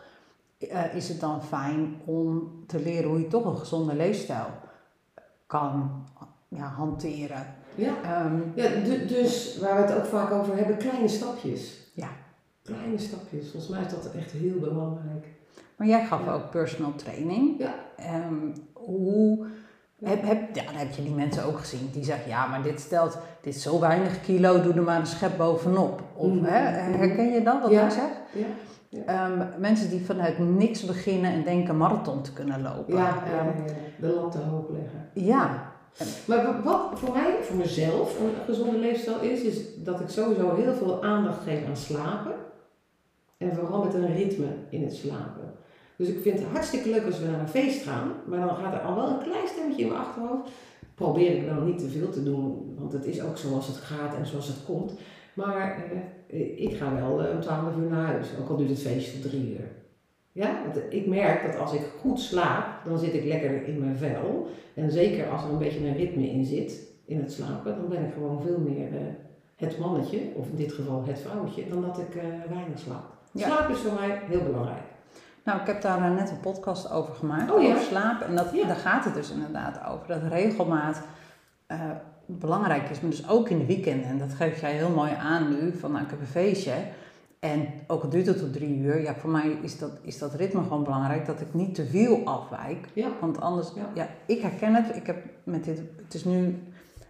eh, 0.58 0.96
is 0.96 1.10
het 1.10 1.20
dan 1.20 1.44
fijn 1.44 1.96
om 2.06 2.52
te 2.68 2.80
leren 2.80 3.10
hoe 3.10 3.20
je 3.20 3.28
toch 3.28 3.46
een 3.46 3.58
gezonde 3.58 3.96
leefstijl 3.96 4.46
kan 5.48 6.04
ja, 6.48 6.66
hanteren. 6.68 7.46
Ja. 7.76 7.94
Ehm, 8.04 8.38
Ja, 8.56 8.70
du- 8.84 9.06
dus 9.06 9.58
waar 9.58 9.76
we 9.76 9.82
het 9.92 9.98
ook 10.00 10.06
vaak 10.06 10.32
over 10.32 10.56
hebben, 10.58 10.78
kleine 10.78 11.08
stapjes. 11.08 11.89
Ja. 12.70 12.76
Kleine 12.76 12.98
stapjes. 12.98 13.50
Volgens 13.52 13.68
mij 13.72 13.82
is 13.82 13.92
dat 13.92 14.12
echt 14.16 14.32
heel 14.32 14.60
belangrijk. 14.60 15.26
maar 15.76 15.88
jij 15.88 16.06
gaf 16.06 16.26
Ja. 16.26 16.34
ook 16.34 16.50
personal 16.50 16.94
training. 16.96 17.60
Ja. 17.60 17.74
Ehm, 17.98 18.34
hoe, 18.74 19.46
Ja. 19.96 20.10
heb, 20.10 20.22
heb, 20.24 20.56
ja, 20.56 20.64
dan 20.64 20.74
heb 20.74 20.92
je 20.92 21.04
die 21.04 21.14
mensen 21.14 21.46
ook 21.46 21.60
gezien 21.60 21.90
die 21.94 22.04
zeggen, 22.04 22.30
ja, 22.30 22.48
maar 22.48 22.62
dit 22.64 22.80
stelt, 22.80 23.18
dit 23.42 23.56
is 23.56 23.62
zo 23.62 23.80
weinig 23.80 24.22
kilo, 24.22 24.62
doe 24.62 24.74
er 24.74 24.82
maar 24.84 25.00
een 25.00 25.06
schep 25.06 25.38
bovenop. 25.38 26.02
Of, 26.16 26.32
Mhm. 26.34 26.44
hè, 26.44 26.60
herken 26.98 27.32
je 27.32 27.44
dat, 27.44 27.62
wat 27.62 27.72
Ja. 27.72 27.80
hij 27.82 27.90
zegt? 27.90 28.20
Ja. 28.90 29.00
Ehm, 29.06 29.48
mensen 29.62 29.90
die 29.90 30.06
vanuit 30.06 30.40
niks 30.40 30.86
beginnen 30.86 31.32
en 31.34 31.44
denken 31.44 31.78
marathon 31.78 32.22
te 32.22 32.34
kunnen 32.34 32.62
lopen. 32.62 32.96
Ja, 32.96 33.24
Ehm, 33.26 33.36
ja, 33.36 33.64
ja, 33.66 33.74
de 34.00 34.08
lat 34.14 34.32
te 34.32 34.38
hoog 34.38 34.66
leggen. 34.70 35.10
ja. 35.14 35.68
Maar 36.26 36.44
wa- 36.46 36.62
wat 36.64 37.00
voor 37.00 37.12
mij, 37.14 37.36
voor 37.42 37.56
mezelf, 37.58 38.20
een 38.20 38.32
gezonde 38.46 38.78
leefstijl 38.78 39.20
is, 39.20 39.42
is 39.42 39.84
dat 39.84 40.00
ik 40.00 40.10
sowieso 40.10 40.56
heel 40.56 40.74
veel 40.74 41.04
aandacht 41.04 41.44
geef 41.44 41.68
aan 41.68 41.78
slapen. 41.78 42.32
En 43.40 43.56
vooral 43.56 43.84
met 43.84 43.94
een 43.94 44.16
ritme 44.16 44.48
in 44.70 44.84
het 44.84 44.94
slapen. 44.94 45.54
Dus 45.96 46.08
ik 46.08 46.22
vind 46.22 46.40
het 46.40 46.48
hartstikke 46.48 46.90
leuk 46.90 47.06
als 47.06 47.20
we 47.20 47.26
naar 47.26 47.40
een 47.40 47.48
feest 47.48 47.84
gaan, 47.84 48.12
maar 48.26 48.40
dan 48.40 48.56
gaat 48.56 48.74
er 48.74 48.80
al 48.80 48.96
wel 48.96 49.10
een 49.10 49.24
klein 49.24 49.48
stemmetje 49.48 49.82
in 49.82 49.88
mijn 49.88 50.00
achterhoofd. 50.00 50.50
Probeer 50.96 51.36
ik 51.36 51.46
dan 51.46 51.66
niet 51.66 51.80
te 51.80 51.90
veel 51.90 52.10
te 52.10 52.24
doen, 52.24 52.76
want 52.78 52.92
het 52.92 53.06
is 53.06 53.22
ook 53.22 53.38
zoals 53.38 53.68
het 53.68 53.76
gaat 53.76 54.16
en 54.16 54.26
zoals 54.26 54.48
het 54.48 54.66
komt. 54.66 54.94
Maar 55.34 55.84
eh, 56.28 56.62
ik 56.62 56.76
ga 56.76 56.96
wel 56.96 57.24
eh, 57.24 57.36
om 57.36 57.42
12 57.42 57.78
uur 57.78 57.90
naar 57.90 58.06
huis, 58.06 58.28
ook 58.42 58.50
al 58.50 58.58
duurt 58.58 58.70
het 58.70 58.82
feestje 58.82 59.20
tot 59.20 59.32
drie 59.32 59.50
uur. 59.52 59.68
Ja, 60.32 60.62
want 60.64 60.94
ik 60.94 61.08
merk 61.08 61.46
dat 61.46 61.62
als 61.62 61.74
ik 61.74 61.82
goed 62.00 62.20
slaap, 62.20 62.86
dan 62.86 63.00
zit 63.00 63.14
ik 63.14 63.26
lekker 63.26 63.68
in 63.68 63.80
mijn 63.80 63.98
vel. 63.98 64.48
En 64.74 64.92
zeker 64.92 65.30
als 65.30 65.44
er 65.44 65.50
een 65.50 65.58
beetje 65.58 65.88
een 65.88 65.98
ritme 65.98 66.30
in 66.30 66.46
zit, 66.46 66.88
in 67.06 67.20
het 67.20 67.32
slapen, 67.32 67.76
dan 67.76 67.90
ben 67.90 68.06
ik 68.06 68.14
gewoon 68.14 68.42
veel 68.42 68.60
meer 68.60 68.88
eh, 68.88 69.02
het 69.56 69.80
mannetje, 69.80 70.20
of 70.36 70.50
in 70.50 70.56
dit 70.56 70.72
geval 70.72 71.04
het 71.06 71.20
vrouwtje, 71.20 71.68
dan 71.70 71.82
dat 71.82 71.98
ik 71.98 72.16
eh, 72.16 72.24
weinig 72.50 72.80
slaap. 72.80 73.19
Ja. 73.32 73.46
Slaap 73.46 73.70
is 73.70 73.78
voor 73.78 73.94
mij 73.94 74.22
heel 74.28 74.44
belangrijk. 74.44 74.82
Nou, 75.44 75.60
ik 75.62 75.68
heb 75.68 75.82
daar 75.82 76.04
eh, 76.04 76.16
net 76.16 76.30
een 76.30 76.40
podcast 76.40 76.92
over 76.92 77.16
gemaakt, 77.16 77.52
Oh 77.52 77.62
ja? 77.62 77.70
over 77.70 77.82
slaap. 77.82 78.22
En 78.22 78.36
dat, 78.36 78.50
Ja. 78.54 78.68
daar 78.68 78.76
gaat 78.76 79.06
het 79.06 79.14
dus 79.14 79.32
inderdaad 79.32 79.80
over. 79.92 80.08
Dat 80.08 80.32
regelmaat 80.32 81.02
eh, 81.68 81.80
belangrijk 82.26 82.90
is, 82.90 83.00
maar 83.02 83.10
dus 83.12 83.30
ook 83.30 83.50
in 83.50 83.58
de 83.58 83.66
weekenden. 83.66 84.06
En 84.10 84.18
dat 84.18 84.34
geef 84.34 84.62
jij 84.62 84.72
heel 84.74 84.90
mooi 84.90 85.12
aan 85.20 85.50
nu, 85.50 85.78
van 85.78 85.92
nou, 85.92 86.04
ik 86.04 86.10
heb 86.10 86.20
een 86.20 86.26
feestje. 86.28 86.74
En 87.40 87.68
ook 87.88 88.04
al 88.04 88.10
duurt 88.10 88.26
het 88.26 88.38
tot 88.38 88.54
drie 88.54 88.78
uur, 88.78 89.02
ja, 89.02 89.16
voor 89.16 89.30
mij 89.30 89.58
is 89.62 89.78
dat, 89.80 89.92
is 90.02 90.18
dat 90.18 90.34
ritme 90.34 90.62
gewoon 90.64 90.84
belangrijk, 90.84 91.26
dat 91.26 91.42
ik 91.42 91.54
niet 91.54 91.76
te 91.76 91.86
veel 91.86 92.22
afwijk. 92.26 92.88
Ja. 92.94 93.08
Want 93.22 93.42
anders, 93.42 93.72
Ja. 93.76 93.90
ja. 93.94 94.08
ik 94.26 94.42
herken 94.42 94.74
het. 94.76 94.96
Ik 94.96 95.08
heb 95.08 95.18
met 95.44 95.64
dit, 95.64 95.82
het 96.04 96.14
is 96.14 96.26
nu 96.26 96.64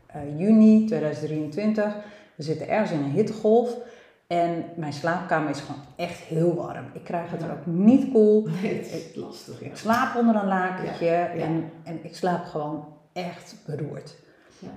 eh, 0.06 0.39
juni 0.39 0.86
2023. 0.86 1.95
We 2.36 2.44
zitten 2.44 2.68
ergens 2.69 2.92
in 2.92 3.00
een 3.04 3.12
hittegolf. 3.12 3.77
En 4.29 4.65
mijn 4.75 4.93
slaapkamer 4.93 5.49
is 5.49 5.59
gewoon 5.59 5.81
echt 5.95 6.19
heel 6.19 6.55
warm. 6.55 6.85
Ik 6.93 7.03
krijg 7.03 7.31
het 7.31 7.41
er 7.41 7.47
Ja. 7.47 7.53
ook 7.53 7.65
niet 7.65 8.11
koel. 8.11 8.47
Nee, 8.61 8.75
het 8.75 8.85
is 8.91 9.15
lastig, 9.15 9.59
ja. 9.59 9.65
Ik 9.65 9.77
slaap 9.77 10.15
onder 10.15 10.35
een 10.35 10.47
lakentje 10.47 11.05
Ja, 11.05 11.11
ja. 11.11 11.29
En, 11.43 11.71
en 11.83 11.99
ik 12.04 12.15
slaap 12.15 12.45
gewoon 12.45 12.85
echt 13.13 13.56
beroerd. 13.65 14.15
Ja. 14.59 14.68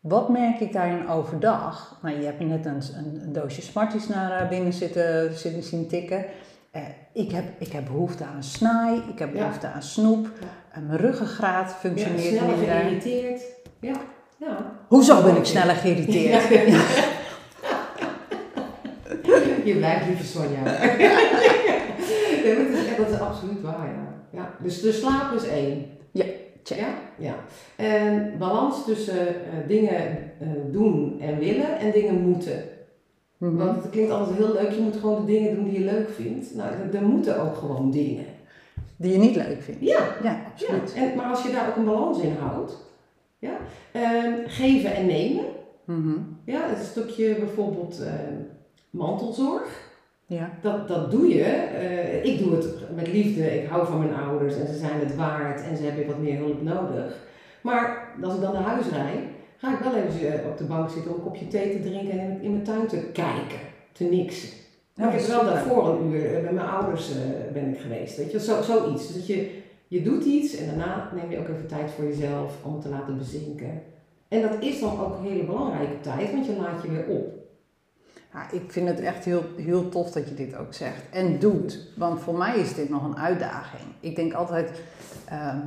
Wat 0.00 0.28
merk 0.28 0.60
ik 0.60 0.72
daarin 0.72 1.08
overdag? 1.08 1.98
Nou, 2.02 2.18
je 2.18 2.24
hebt 2.24 2.40
net 2.40 2.66
een, 2.66 2.82
een, 2.96 3.20
een 3.22 3.32
doosje 3.32 3.62
Smarties 3.62 4.08
naar 4.08 4.40
eh, 4.42 4.48
binnen 4.48 4.72
zitten, 4.72 5.34
zitten 5.38 5.62
zien 5.62 5.88
tikken. 5.88 6.24
Eh, 6.70 6.82
ik, 7.12 7.30
heb, 7.32 7.44
ik 7.58 7.72
heb 7.72 7.84
behoefte 7.84 8.24
aan 8.24 8.36
een 8.36 8.42
snaai, 8.42 9.02
ik 9.12 9.18
heb 9.18 9.34
Ja. 9.34 9.38
behoefte 9.40 9.66
aan 9.66 9.82
snoep. 9.82 10.28
Ja. 10.40 10.46
En 10.72 10.86
mijn 10.86 10.98
ruggengraat 10.98 11.68
Ja, 11.70 11.74
functioneert 11.76 12.22
sneller 12.36 12.56
minder. 12.56 12.74
geïrriteerd. 12.76 13.42
Ja, 13.80 13.94
ja. 14.36 14.56
Hoezo 14.88 15.22
ben 15.22 15.36
ik 15.36 15.44
sneller 15.44 15.74
geïrriteerd? 15.74 16.48
Ja. 19.68 19.74
Je 19.74 19.78
blijft 19.78 20.06
lieve 20.06 20.24
Sonja. 20.24 20.62
nee, 22.44 22.56
dat, 22.56 22.66
is, 22.78 22.86
echt- 22.86 22.96
dat 22.96 23.08
is 23.10 23.20
absoluut 23.20 23.60
waar, 23.62 23.86
ja. 23.88 24.14
ja. 24.30 24.54
Dus 24.62 24.80
de 24.80 24.92
slaap 24.92 25.32
is 25.34 25.48
één. 25.48 25.86
check. 26.62 26.78
Ja? 26.78 26.88
ja. 27.18 27.34
En 27.76 28.32
balans 28.38 28.84
tussen 28.84 29.26
eh, 29.28 29.34
dingen 29.66 29.96
eh, 30.40 30.48
doen 30.70 31.20
en 31.20 31.38
willen 31.38 31.78
en 31.78 31.90
dingen 31.90 32.20
moeten. 32.20 32.62
Mhm. 33.38 33.56
Want 33.56 33.82
het 33.82 33.90
klinkt 33.90 34.10
altijd 34.10 34.36
heel 34.36 34.52
leuk, 34.52 34.70
je 34.70 34.80
moet 34.80 34.96
gewoon 34.96 35.26
de 35.26 35.32
dingen 35.32 35.54
doen 35.54 35.64
die 35.64 35.78
je 35.78 35.84
leuk 35.84 36.08
vindt. 36.10 36.54
Nou, 36.54 36.70
er, 36.70 36.94
er 36.96 37.02
moeten 37.06 37.40
ook 37.42 37.56
gewoon 37.56 37.90
dingen. 37.90 38.24
Die 38.96 39.12
je 39.12 39.18
niet 39.18 39.36
leuk 39.36 39.62
vindt. 39.62 39.80
Ja, 39.80 39.98
Ja, 39.98 40.30
ja. 40.30 40.40
absoluut. 40.52 40.94
En, 40.94 41.16
maar 41.16 41.26
als 41.26 41.42
je 41.42 41.52
daar 41.52 41.68
ook 41.68 41.76
een 41.76 41.84
balans 41.84 42.20
in 42.20 42.34
houdt, 42.40 42.76
ja? 43.38 43.56
Ehm, 43.92 44.32
geven 44.46 44.94
en 44.94 45.06
nemen. 45.06 45.44
Mhm. 45.84 46.12
Ja, 46.44 46.60
het 46.68 46.86
stukje 46.86 47.34
bijvoorbeeld 47.34 48.00
eh, 48.00 48.12
mantelzorg. 48.90 49.86
Ja. 50.28 50.50
Dat, 50.60 50.88
dat 50.88 51.10
doe 51.10 51.28
je. 51.28 51.42
Eh, 51.42 52.24
ik 52.24 52.38
doe 52.38 52.54
het 52.54 52.66
met 52.94 53.12
liefde. 53.12 53.62
Ik 53.62 53.68
hou 53.68 53.86
van 53.86 53.98
mijn 53.98 54.14
ouders 54.14 54.54
en 54.54 54.66
ze 54.66 54.78
zijn 54.78 55.00
het 55.00 55.16
waard 55.16 55.62
en 55.62 55.76
ze 55.76 55.82
hebben 55.82 56.06
wat 56.06 56.18
meer 56.18 56.36
hulp 56.38 56.62
nodig. 56.62 57.16
Maar 57.60 58.08
als 58.22 58.34
ik 58.34 58.40
dan 58.40 58.52
naar 58.52 58.62
huis 58.62 58.86
rijd, 58.88 59.20
ga 59.56 59.72
ik 59.72 59.78
wel 59.78 59.94
even 59.94 60.42
eh, 60.42 60.50
op 60.50 60.58
de 60.58 60.64
bank 60.64 60.90
zitten 60.90 61.10
om 61.10 61.16
een 61.16 61.24
kopje 61.24 61.48
thee 61.48 61.70
te 61.70 61.88
drinken 61.88 62.18
en 62.18 62.42
in 62.42 62.50
mijn 62.50 62.64
tuin 62.64 62.86
te 62.86 62.96
kijken, 63.12 63.58
te 63.92 64.04
niksen. 64.04 64.48
Ja, 64.94 65.12
ik 65.12 65.20
heb 65.20 65.28
wel 65.28 65.44
daarvoor 65.44 65.88
een 65.88 66.12
uur 66.12 66.34
eh, 66.34 66.42
bij 66.42 66.52
mijn 66.52 66.68
ouders 66.68 67.10
ben 67.52 67.68
ik 67.68 67.80
geweest. 67.80 68.16
Weet 68.16 68.32
je, 68.32 68.40
zo, 68.40 68.62
zoiets. 68.62 69.06
Dus 69.06 69.16
dat 69.16 69.26
je, 69.26 69.50
je 69.88 70.02
doet 70.02 70.24
iets 70.24 70.56
en 70.56 70.66
daarna 70.66 71.10
neem 71.14 71.30
je 71.30 71.38
ook 71.38 71.48
even 71.48 71.66
tijd 71.66 71.90
voor 71.90 72.04
jezelf 72.04 72.64
om 72.64 72.72
het 72.72 72.82
te 72.82 72.88
laten 72.88 73.18
bezinken. 73.18 73.82
En 74.28 74.42
dat 74.42 74.56
is 74.60 74.80
dan 74.80 75.00
ook 75.00 75.16
een 75.16 75.30
hele 75.30 75.44
belangrijke 75.44 76.00
tijd, 76.00 76.32
want 76.32 76.46
je 76.46 76.56
laat 76.56 76.82
je 76.82 76.90
weer 76.90 77.06
op. 77.06 77.37
Ja, 78.32 78.50
ik 78.50 78.72
vind 78.72 78.88
het 78.88 79.00
echt 79.00 79.24
heel, 79.24 79.44
heel 79.56 79.88
tof 79.88 80.10
dat 80.10 80.28
je 80.28 80.34
dit 80.34 80.56
ook 80.56 80.74
zegt 80.74 81.02
en 81.10 81.38
doet. 81.38 81.78
Want 81.96 82.20
voor 82.20 82.34
mij 82.38 82.56
is 82.58 82.74
dit 82.74 82.88
nog 82.88 83.04
een 83.04 83.18
uitdaging. 83.18 83.82
Ik 84.00 84.16
denk 84.16 84.32
altijd, 84.32 84.82
ehm, 85.24 85.58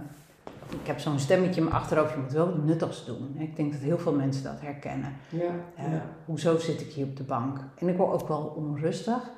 ik 0.70 0.88
heb 0.88 1.00
zo'n 1.00 1.20
stemmetje 1.20 1.60
in 1.62 1.64
mijn 1.68 1.76
achterhoofd, 1.76 2.14
je 2.14 2.20
moet 2.20 2.32
wel 2.32 2.46
wat 2.46 2.64
nuttigs 2.64 3.06
doen. 3.06 3.36
Ik 3.38 3.56
denk 3.56 3.72
dat 3.72 3.82
heel 3.82 3.98
veel 4.00 4.14
mensen 4.14 4.44
dat 4.44 4.62
herkennen. 4.62 5.14
Ja, 5.30 5.42
Eh, 5.76 5.92
ja. 5.92 6.06
Hoezo 6.26 6.58
zit 6.58 6.82
ik 6.82 6.92
hier 6.92 7.06
op 7.06 7.18
de 7.18 7.24
bank? 7.24 7.58
En 7.80 7.88
ik 7.88 7.98
word 7.98 8.22
ook 8.22 8.28
wel 8.28 8.54
onrustig. 8.56 9.30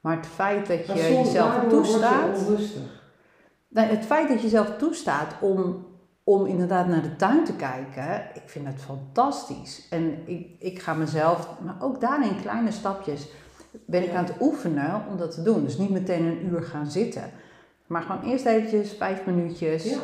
Maar 0.00 0.16
het 0.16 0.26
feit 0.26 0.66
dat 0.66 0.86
je 0.86 0.92
jezelf 0.94 1.50
word 1.50 1.62
je 1.62 1.68
toestaat. 1.68 2.38
onrustig. 2.38 3.04
Het 3.74 4.04
feit 4.04 4.28
dat 4.28 4.42
je 4.42 4.48
zelf 4.48 4.76
toestaat 4.76 5.34
om, 5.40 5.86
om 6.28 6.46
inderdaad 6.46 6.86
naar 6.86 7.02
de 7.02 7.16
tuin 7.16 7.44
te 7.44 7.52
kijken, 7.56 8.20
ik 8.34 8.42
vind 8.44 8.66
het 8.66 8.80
fantastisch. 8.80 9.86
En 9.90 10.18
ik, 10.24 10.46
ik 10.58 10.78
ga 10.80 10.94
mezelf, 10.94 11.48
maar 11.64 11.76
ook 11.80 12.00
daarin 12.00 12.40
kleine 12.40 12.70
stapjes, 12.70 13.28
ben 13.84 14.02
ik 14.02 14.10
Ja. 14.10 14.16
aan 14.18 14.24
het 14.24 14.34
oefenen 14.40 15.02
om 15.10 15.16
dat 15.16 15.30
te 15.34 15.42
doen. 15.42 15.64
Dus 15.64 15.78
niet 15.78 15.90
meteen 15.90 16.24
een 16.24 16.46
uur 16.46 16.62
gaan 16.62 16.86
zitten. 16.90 17.22
Maar 17.86 18.02
gewoon 18.02 18.22
eerst 18.30 18.46
eventjes 18.46 18.92
vijf 18.92 19.26
minuutjes. 19.26 19.90
Ja. 19.90 19.96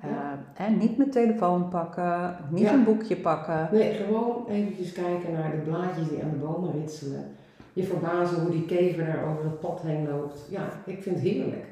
Eh, 0.00 0.08
hè, 0.54 0.70
niet 0.70 0.96
mijn 0.96 1.10
telefoon 1.10 1.68
pakken, 1.68 2.36
niet 2.50 2.62
Ja. 2.62 2.72
een 2.72 2.84
boekje 2.84 3.16
pakken. 3.16 3.68
Nee, 3.72 3.94
gewoon 3.94 4.46
eventjes 4.48 4.92
kijken 4.92 5.32
naar 5.32 5.50
de 5.50 5.56
blaadjes 5.56 6.08
die 6.08 6.22
aan 6.22 6.30
de 6.30 6.36
bomen 6.46 6.72
ritselen. 6.72 7.24
Je 7.72 7.84
verbazen 7.84 8.40
hoe 8.40 8.50
die 8.50 8.64
kever 8.66 9.04
daar 9.06 9.24
over 9.30 9.44
het 9.44 9.60
pad 9.60 9.80
heen 9.82 10.08
loopt. 10.08 10.46
Ja, 10.50 10.68
ik 10.84 11.02
vind 11.02 11.14
het 11.16 11.24
heerlijk. 11.24 11.64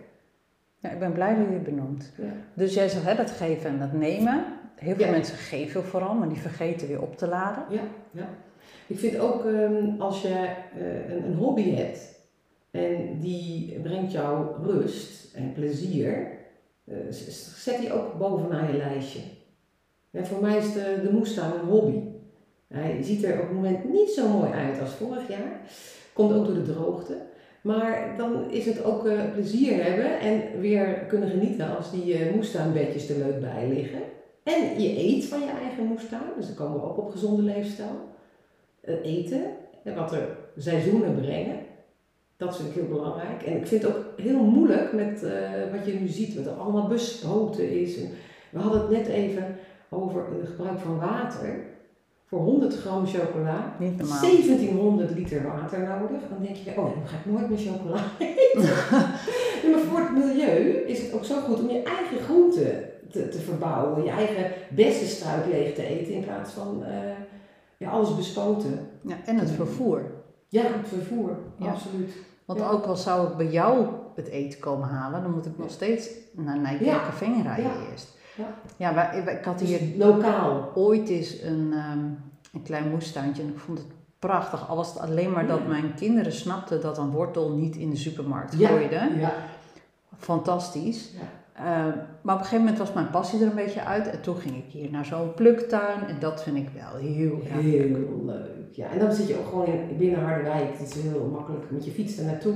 Ja, 0.79 0.91
ik 0.91 0.99
ben 0.99 1.13
blij 1.13 1.35
dat 1.35 1.47
je 1.47 1.53
het 1.53 1.63
benoemt. 1.65 2.13
Ja. 2.17 2.25
Dus 2.55 2.75
jij 2.75 2.89
zegt 2.89 3.05
hè, 3.05 3.15
dat 3.15 3.31
geven 3.31 3.71
en 3.71 3.79
dat 3.79 3.93
nemen. 3.93 4.45
Heel 4.75 4.95
veel 4.95 5.05
Ja. 5.05 5.11
mensen 5.11 5.37
geven 5.37 5.85
vooral, 5.85 6.15
maar 6.15 6.29
die 6.29 6.39
vergeten 6.39 6.89
weer 6.89 7.03
op 7.03 7.17
te 7.17 7.27
laden. 7.29 7.65
Ik 8.87 8.99
vind 8.99 9.19
ook 9.19 9.45
ehm, 9.45 10.01
als 10.01 10.23
je 10.23 10.29
eh, 10.79 11.11
een, 11.17 11.25
een 11.25 11.35
hobby 11.35 11.75
hebt 11.75 12.15
en 12.71 13.19
die 13.21 13.79
brengt 13.83 14.13
jou 14.13 14.47
rust 14.65 15.35
en 15.35 15.53
plezier, 15.53 16.27
eh, 16.85 16.97
zet 17.57 17.79
die 17.81 17.93
ook 17.93 18.19
bovenaan 18.19 18.67
je 18.67 18.77
lijstje. 18.77 19.21
En 20.11 20.27
voor 20.27 20.41
mij 20.41 20.57
is 20.59 20.73
de, 20.73 21.01
de 21.03 21.13
moestuin 21.13 21.53
een 21.53 21.69
hobby. 21.69 22.01
Hij 22.69 23.03
ziet 23.03 23.25
er 23.25 23.33
op 23.35 23.41
het 23.47 23.53
moment 23.53 23.93
niet 23.93 24.11
zo 24.11 24.29
mooi 24.29 24.51
uit 24.53 24.81
als 24.81 24.91
vorig 24.95 25.29
jaar. 25.29 25.61
Komt 26.13 26.33
ook 26.33 26.45
door 26.47 26.55
de 26.55 26.73
droogte. 26.73 27.17
Maar 27.67 28.15
dan 28.17 28.51
is 28.51 28.67
het 28.67 28.85
ook 28.85 29.07
eh, 29.07 29.33
plezier 29.33 29.85
hebben 29.85 30.21
en 30.21 30.61
weer 30.61 30.87
kunnen 31.09 31.29
genieten 31.29 31.77
als 31.77 31.91
die 31.91 32.15
eh, 32.15 32.35
moestuinbedjes 32.35 33.09
er 33.09 33.19
leuk 33.19 33.41
bij 33.41 33.69
liggen. 33.69 34.01
En 34.43 34.81
je 34.83 34.99
eet 34.99 35.25
van 35.25 35.41
je 35.41 35.51
eigen 35.63 35.85
moestuin, 35.85 36.23
dus 36.37 36.47
dan 36.47 36.55
komen 36.55 36.81
we 36.81 36.87
ook 36.87 36.99
op 36.99 37.11
gezonde 37.11 37.43
leefstijl. 37.43 38.09
Eh, 38.81 38.95
eten 39.05 39.43
en 39.85 39.95
wat 39.95 40.13
er 40.13 40.29
seizoenen 40.57 41.21
brengen. 41.21 41.59
Dat 42.37 42.57
vind 42.57 42.69
ik 42.69 42.75
heel 42.75 42.89
belangrijk. 42.89 43.43
En 43.43 43.57
ik 43.57 43.67
vind 43.67 43.83
het 43.83 43.97
ook 43.97 44.05
heel 44.17 44.45
moeilijk 44.45 44.93
met 44.93 45.21
wat 45.73 45.87
je 45.87 45.93
nu 46.01 46.07
ziet, 46.07 46.35
wat 46.35 46.47
er 46.47 46.53
allemaal 46.53 46.89
bespoten 46.89 47.71
is. 47.71 47.97
We 48.51 48.59
hadden 48.59 48.81
het 48.81 48.91
net 48.91 49.07
even 49.07 49.57
over 49.89 50.25
het 50.41 50.49
gebruik 50.49 50.79
van 50.79 50.99
water. 50.99 51.65
Voor 52.27 52.41
100 52.41 52.77
gram 52.77 53.07
chocola 53.07 53.75
Niet 53.79 53.97
normaal. 53.99 54.21
1700 54.21 55.11
liter 55.11 55.43
water 55.43 55.79
nodig. 55.81 56.21
Dan 56.31 56.43
denk 56.43 56.57
je, 56.57 56.71
oh, 56.71 56.77
dan 56.77 57.07
ga 57.07 57.17
ik 57.17 57.27
nooit 57.33 57.49
meer 57.49 57.59
chocola 57.59 58.01
eten. 58.19 58.69
Maar 59.73 59.81
voor 59.81 59.99
het 59.99 60.13
milieu 60.13 60.71
is 60.87 61.03
het 61.03 61.13
ook 61.13 61.25
zo 61.25 61.41
goed 61.41 61.61
om 61.61 61.69
je 61.71 61.83
eigen 61.83 62.19
groenten 62.25 62.85
te, 63.11 63.29
te 63.29 63.39
verbouwen. 63.39 64.05
Je 64.05 64.11
eigen 64.11 64.51
bessenstruik 64.71 65.47
leeg 65.47 65.75
te 65.75 65.87
eten 65.87 66.13
in 66.15 66.25
plaats 66.25 66.53
van 66.53 66.85
ja, 67.77 67.91
alles 67.91 68.17
bespoten. 68.17 68.89
Ja, 69.01 69.17
en 69.25 69.39
het 69.39 69.51
vervoer. 69.51 70.03
Ja, 70.49 70.63
het 70.63 70.89
vervoer, 70.89 71.37
Ja. 71.59 71.67
absoluut. 71.71 72.13
Want 72.45 72.59
Ja. 72.59 72.69
ook 72.69 72.85
al 72.85 72.97
zou 72.97 73.29
ik 73.31 73.37
bij 73.37 73.47
jou 73.51 73.87
het 74.15 74.29
eten 74.29 74.59
komen 74.61 74.89
halen, 74.89 75.23
dan 75.23 75.31
moet 75.35 75.47
ik 75.47 75.59
nog 75.59 75.71
steeds 75.71 76.11
naar 76.33 76.59
Nijkerkerveen 76.59 77.43
rijden 77.43 77.71
eerst. 77.91 78.16
Ja. 78.37 78.45
Ja, 78.77 78.95
wij, 78.95 79.25
wij- 79.25 79.35
ik 79.35 79.45
had 79.45 79.61
hier 79.61 79.79
Dus 79.79 79.89
lokaal. 79.97 80.71
ooit 80.75 81.09
eens 81.09 81.43
een, 81.43 81.71
ehm, 81.73 81.99
een 82.53 82.63
klein 82.63 82.91
moestuintje 82.91 83.43
en 83.43 83.49
ik 83.49 83.59
vond 83.59 83.79
het 83.79 83.87
prachtig. 84.19 84.69
Al 84.69 84.77
was 84.77 84.89
het 84.89 84.99
alleen 85.03 85.33
maar 85.33 85.47
dat 85.47 85.67
mijn 85.67 85.95
kinderen 85.95 86.33
snapten 86.33 86.81
dat 86.81 86.99
een 86.99 87.11
wortel 87.11 87.51
niet 87.53 87.77
in 87.77 87.91
de 87.91 87.97
supermarkt 87.97 88.59
Ja. 88.59 88.69
groeide. 88.69 89.09
Ja. 89.19 89.33
Fantastisch. 90.19 91.11
Ja. 91.15 91.21
Eh, 91.53 91.93
maar 92.23 92.35
op 92.35 92.41
een 92.41 92.47
gegeven 92.47 92.59
moment 92.59 92.79
was 92.79 92.93
mijn 92.93 93.11
passie 93.11 93.41
er 93.41 93.47
een 93.47 93.55
beetje 93.55 93.85
uit 93.85 94.07
en 94.11 94.21
toen 94.21 94.37
ging 94.37 94.57
ik 94.57 94.65
hier 94.73 94.91
naar 94.91 95.05
zo'n 95.05 95.35
pluktuin 95.35 96.07
en 96.09 96.17
dat 96.21 96.43
vind 96.43 96.57
ik 96.57 96.69
wel 96.75 97.01
heel 97.01 97.33
erg 97.45 97.55
leuk. 97.55 97.63
Heel 97.63 98.23
leuk. 98.27 98.47
Ja, 98.71 98.87
en 98.91 98.99
dan 98.99 99.13
zit 99.13 99.29
je 99.29 99.39
ook 99.39 99.47
gewoon 99.49 99.67
in, 99.67 99.97
binnen 99.99 100.21
Harderwijk. 100.25 100.79
Het 100.79 100.95
is 100.97 101.03
heel 101.03 101.29
makkelijk 101.33 101.71
met 101.71 101.85
je 101.85 101.91
fiets 101.91 102.19
er 102.19 102.25
naartoe. 102.25 102.55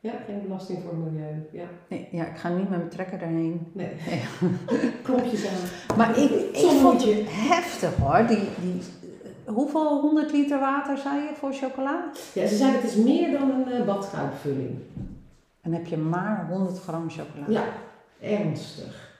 Ja, 0.00 0.12
geen 0.26 0.42
belasting 0.42 0.78
voor 0.82 0.90
het 0.90 1.12
milieu. 1.12 1.48
Ja, 1.52 1.64
Nee, 1.88 2.08
ja, 2.10 2.24
ik 2.24 2.36
ga 2.36 2.48
niet 2.48 2.68
met 2.68 2.78
mijn 2.78 2.90
trekker 2.90 3.18
daarheen. 3.18 3.70
nee. 3.72 3.92
Nee. 4.08 4.22
Klompjes 5.02 5.46
aan. 5.46 5.96
Maar 5.96 6.18
ik, 6.18 6.30
ik 6.30 6.80
vond 6.80 7.04
het 7.04 7.24
heftig 7.26 7.96
hoor. 7.96 8.26
Die, 8.26 8.48
die, 8.60 8.82
hoeveel 9.44 10.00
100 10.00 10.32
liter 10.32 10.58
water 10.58 10.98
zei 10.98 11.16
je 11.16 11.30
voor 11.34 11.52
chocola? 11.52 12.04
Ja, 12.32 12.46
ze 12.46 12.56
zeiden 12.56 12.80
het 12.80 12.90
is 12.90 12.96
meer 12.96 13.38
dan 13.38 13.50
een 13.50 13.80
uh, 13.80 13.86
badkuipvulling. 13.86 14.78
En 15.60 15.72
heb 15.72 15.86
je 15.86 15.96
maar 15.96 16.46
100 16.50 16.80
gram 16.80 17.10
chocola. 17.10 17.44
Ja, 17.48 17.64
ernstig. 18.20 19.16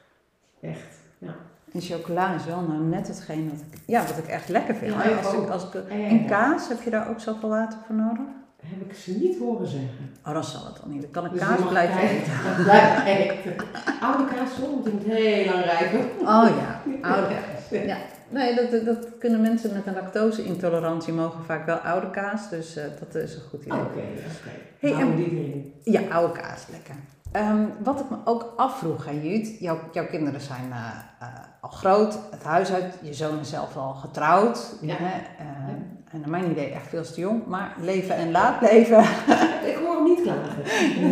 Echt. 0.61 0.97
Ja. 1.19 1.35
En 1.73 1.81
chocola 1.81 2.35
is 2.35 2.45
wel 2.45 2.61
nou 2.61 2.83
net 2.83 3.09
hetgeen 3.09 3.51
wat 3.51 3.61
ik, 3.71 3.81
ja, 3.87 4.07
wat 4.07 4.19
ik 4.19 4.27
echt 4.27 4.49
lekker 4.49 4.75
vind. 4.75 4.93
Ja, 4.93 5.17
als 5.17 5.33
ik, 5.33 5.49
als 5.49 5.65
ik, 5.65 5.75
en 5.89 6.27
kaas, 6.27 6.69
heb 6.69 6.83
je 6.83 6.91
daar 6.91 7.09
ook 7.09 7.21
zoveel 7.21 7.49
water 7.49 7.79
voor 7.87 7.95
nodig? 7.95 8.25
Heb 8.71 8.91
ik 8.91 8.97
ze 8.97 9.11
niet 9.21 9.39
horen 9.39 9.67
zeggen. 9.67 10.11
Oh, 10.27 10.33
dan 10.33 10.45
zal 10.45 10.65
het 10.67 10.77
dan 10.81 10.91
niet. 10.91 11.03
Dan 11.03 11.11
kan 11.11 11.25
ik 11.25 11.31
Dus 11.31 11.41
kaas 11.41 11.69
blijven 11.69 12.01
eten. 12.01 12.33
Blijf 12.65 13.05
eten. 13.07 13.55
Oude 14.01 14.25
kaas 14.35 14.49
soms, 14.61 14.91
moet 14.93 15.03
heel 15.05 15.53
lang 15.53 15.65
rijpen. 15.65 16.01
Oh 16.21 16.49
ja, 16.59 16.81
oude 17.03 17.27
kaas. 17.29 17.81
Ja. 17.83 17.97
Nee, 18.29 18.55
dat, 18.55 18.85
dat 18.85 19.07
kunnen 19.19 19.41
mensen 19.41 19.73
met 19.75 19.87
een 19.87 19.95
lactose-intolerantie 19.95 21.13
mogen 21.13 21.45
vaak 21.45 21.67
wel 21.67 21.77
oude 21.77 22.11
kaas. 22.11 22.51
Dus 22.51 22.77
eh, 22.77 22.85
dat 22.99 23.15
is 23.23 23.35
een 23.35 23.41
goed 23.51 23.65
Oké, 23.67 23.75
idee. 23.75 23.85
oké. 23.85 24.51
Hey, 24.79 24.91
Houden 24.91 25.11
en- 25.11 25.17
die 25.17 25.31
erin. 25.31 25.73
Ja, 25.85 26.01
oude 26.11 26.33
kaas, 26.41 26.65
lekker. 26.71 26.95
Ehm, 27.33 27.65
wat 27.83 28.01
ik 28.01 28.11
me 28.11 28.17
ook 28.25 28.53
afvroeg, 28.57 29.05
hè, 29.05 29.11
Jut, 29.11 29.59
jouw, 29.59 29.79
jouw 29.93 30.07
kinderen 30.07 30.41
zijn 30.41 30.73
eh, 30.73 30.79
eh, 31.21 31.29
al 31.61 31.69
groot, 31.71 32.19
het 32.31 32.43
huis 32.43 32.73
uit, 32.73 32.95
je 33.03 33.15
zoon 33.15 33.39
is 33.39 33.49
zelf 33.51 33.77
al 33.77 33.93
getrouwd. 33.95 34.75
Ja. 34.81 34.95
Hè, 34.99 35.17
eh, 35.39 35.75
En 36.13 36.21
naar 36.21 36.31
mijn 36.31 36.51
idee 36.51 36.71
echt 36.71 36.87
veel 36.89 37.03
te 37.03 37.21
jong, 37.21 37.47
maar 37.47 37.75
leven 37.81 38.15
en 38.15 38.31
laat 38.31 38.61
leven. 38.61 38.99
Ik 39.71 39.79
hoor 39.85 39.95
hem 39.95 40.05
niet 40.05 40.23
klagen. 40.23 40.63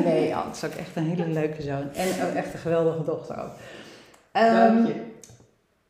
nee, 0.05 0.29
oh, 0.31 0.47
het 0.47 0.57
is 0.57 0.65
ook 0.65 0.73
echt 0.75 0.97
een 0.97 1.05
hele 1.07 1.29
leuke 1.29 1.63
zoon. 1.63 1.93
En 1.95 2.09
ook 2.27 2.35
echt 2.35 2.53
een 2.53 2.59
geweldige 2.59 3.05
dochter 3.05 3.43
ook. 3.43 3.51
Ehm, 4.33 4.55
Dank 4.55 4.87
je. 4.87 4.95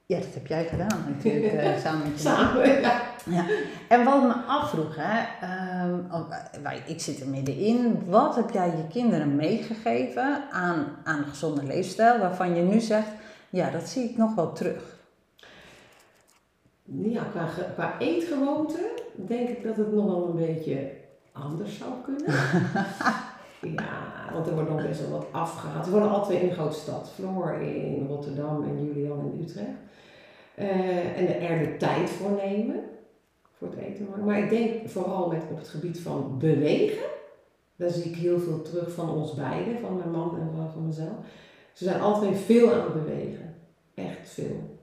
ja, 0.06 0.18
dat 0.18 0.34
heb 0.34 0.46
jij 0.46 0.64
gedaan 0.64 1.04
natuurlijk, 1.16 1.52
eh, 1.52 1.76
samen 1.84 2.02
met 2.10 2.22
je. 2.22 2.28
Samen, 2.28 2.80
ja. 2.80 3.00
Ja. 3.30 3.44
En 3.88 4.04
wat 4.04 4.14
ik 4.16 4.22
me 4.22 4.34
afvroeg, 4.46 4.96
hè, 4.98 5.24
ehm, 5.46 5.94
oh, 6.10 6.28
wij- 6.62 6.82
ik 6.86 7.00
zit 7.00 7.20
er 7.20 7.28
middenin. 7.28 8.02
Wat 8.06 8.36
heb 8.36 8.50
jij 8.50 8.66
je 8.66 8.86
kinderen 8.92 9.36
meegegeven 9.36 10.42
aan, 10.52 10.86
aan 11.04 11.18
een 11.18 11.28
gezonde 11.28 11.62
leefstijl 11.64 12.18
waarvan 12.18 12.54
je 12.56 12.62
nu 12.62 12.80
zegt, 12.80 13.08
ja, 13.50 13.70
dat 13.70 13.88
zie 13.88 14.04
ik 14.10 14.16
nog 14.16 14.34
wel 14.34 14.52
terug? 14.52 14.95
Ja, 16.86 17.24
qua, 17.24 17.48
qua 17.74 17.98
eetgewoonten 17.98 18.84
denk 19.14 19.48
ik 19.48 19.62
dat 19.62 19.76
het 19.76 19.92
nog 19.92 20.04
wel 20.04 20.28
een 20.28 20.46
beetje 20.46 20.90
anders 21.32 21.78
zou 21.78 21.90
kunnen. 22.04 22.32
ja, 23.76 24.32
want 24.32 24.46
er 24.46 24.54
wordt 24.54 24.70
nog 24.70 24.86
best 24.86 25.00
wel 25.00 25.10
wat 25.10 25.26
afgehaald. 25.30 25.84
We 25.84 25.90
wonen 25.90 26.10
alle 26.10 26.24
twee 26.24 26.40
in 26.40 26.48
een 26.48 26.54
grote 26.54 26.78
stad. 26.78 27.10
Floor 27.14 27.52
in 27.52 28.06
Rotterdam 28.06 28.62
en 28.62 28.84
Julian 28.84 29.32
in 29.32 29.42
Utrecht. 29.42 29.68
Eh, 30.54 31.18
en 31.18 31.40
er 31.40 31.58
de 31.58 31.76
tijd 31.76 32.10
voor 32.10 32.30
nemen 32.30 32.80
voor 33.52 33.68
het 33.68 33.78
eten. 33.78 34.06
maken. 34.08 34.24
Maar 34.24 34.38
ik 34.38 34.50
denk 34.50 34.88
vooral 34.88 35.28
met, 35.28 35.42
op 35.50 35.58
het 35.58 35.68
gebied 35.68 36.00
van 36.00 36.38
bewegen. 36.38 37.04
Daar 37.76 37.90
zie 37.90 38.04
ik 38.04 38.16
heel 38.16 38.38
veel 38.38 38.62
terug 38.62 38.92
van 38.92 39.10
ons 39.10 39.34
beiden, 39.34 39.80
van 39.80 39.96
mijn 39.96 40.10
man 40.10 40.38
en 40.40 40.50
van, 40.56 40.70
van 40.72 40.86
mezelf. 40.86 41.16
Ze 41.72 41.84
zijn 41.84 42.00
altijd 42.00 42.36
veel 42.36 42.72
aan 42.72 42.80
het 42.80 43.04
bewegen. 43.04 43.54
Echt 43.94 44.28
veel. 44.28 44.78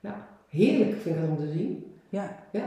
Ja, 0.00 0.28
heerlijk 0.52 1.00
vind 1.02 1.16
ik 1.16 1.22
om 1.28 1.36
te 1.36 1.50
zien. 1.52 1.96
Ja. 2.08 2.36
Ja. 2.50 2.64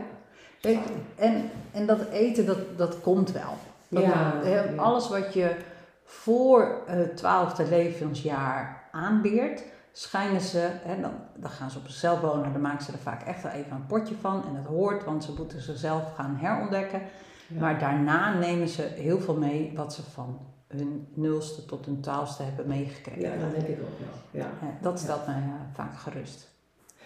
En, 1.16 1.50
en 1.72 1.86
dat 1.86 2.00
eten, 2.10 2.46
dat, 2.46 2.78
dat 2.78 3.02
komt 3.02 3.32
wel. 3.32 3.54
Dat- 3.90 4.04
Ja. 4.04 4.66
Alles 4.76 5.10
wat 5.10 5.34
je 5.34 5.56
voor 6.04 6.82
het 6.86 7.18
twaalfde 7.18 7.66
levensjaar 7.70 8.84
aanbeert, 8.92 9.64
schijnen 9.92 10.42
ze, 10.42 10.70
hè, 10.84 11.02
dan, 11.02 11.12
dan 11.36 11.50
gaan 11.50 11.72
ze 11.72 11.78
op 11.78 11.86
zichzelf 11.88 12.20
wonen, 12.22 12.52
dan 12.52 12.62
maken 12.62 12.86
ze 12.86 12.92
er 12.92 12.98
vaak 12.98 13.22
echt 13.24 13.44
wel 13.44 13.52
even 13.52 13.72
een 13.72 13.86
potje 13.86 14.16
van. 14.22 14.44
En 14.48 14.54
dat 14.56 14.66
hoort, 14.66 15.04
want 15.04 15.24
ze 15.24 15.34
moeten 15.38 15.62
zichzelf 15.62 16.14
gaan 16.16 16.36
herontdekken. 16.40 17.02
Ja. 17.48 17.60
Maar 17.60 17.80
daarna 17.80 18.34
nemen 18.38 18.68
ze 18.68 18.82
heel 18.82 19.20
veel 19.20 19.38
mee 19.38 19.72
wat 19.76 19.94
ze 19.94 20.04
van 20.04 20.40
hun 20.68 21.08
nulste 21.14 21.66
tot 21.66 21.86
hun 21.86 22.02
twaalfste 22.02 22.44
hebben 22.44 22.68
meegekregen. 22.68 23.22
Ja, 23.22 23.38
dat 23.38 23.52
denk 23.52 23.68
ik 23.68 23.80
ook 23.82 24.00
wel. 24.00 24.42
Ja. 24.42 24.48
Dat 24.82 25.00
stelt 25.00 25.26
mij 25.26 25.36
eh, 25.36 25.52
vaak 25.74 25.98
gerust. 25.98 26.54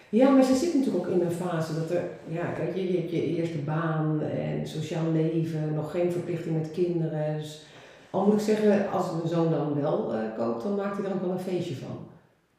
Ja, 0.09 0.29
maar 0.29 0.43
ze 0.43 0.55
zit 0.55 0.73
natuurlijk 0.73 1.07
ook 1.07 1.13
in 1.13 1.21
een 1.21 1.31
fase 1.31 1.75
dat 1.75 1.89
er, 1.89 2.03
ja, 2.27 2.45
kijk, 2.45 2.75
je, 2.75 2.91
je 2.91 2.97
hebt 2.97 3.11
je 3.11 3.35
eerste 3.35 3.57
baan 3.57 4.21
en 4.21 4.67
sociaal 4.67 5.11
leven, 5.11 5.73
nog 5.73 5.91
geen 5.91 6.11
verplichting 6.11 6.57
met 6.57 6.71
kinderen. 6.71 7.37
Dus 7.37 7.65
al 8.09 8.25
moet 8.25 8.33
ik 8.33 8.39
zeggen, 8.39 8.91
als 8.91 9.11
mijn 9.11 9.27
zoon 9.27 9.51
dan 9.51 9.81
wel 9.81 10.13
uh, 10.13 10.19
kookt, 10.37 10.63
dan 10.63 10.75
maakt 10.75 10.97
hij 10.97 11.05
er 11.05 11.13
ook 11.13 11.21
wel 11.21 11.31
een 11.31 11.39
feestje 11.39 11.75
van. 11.75 12.07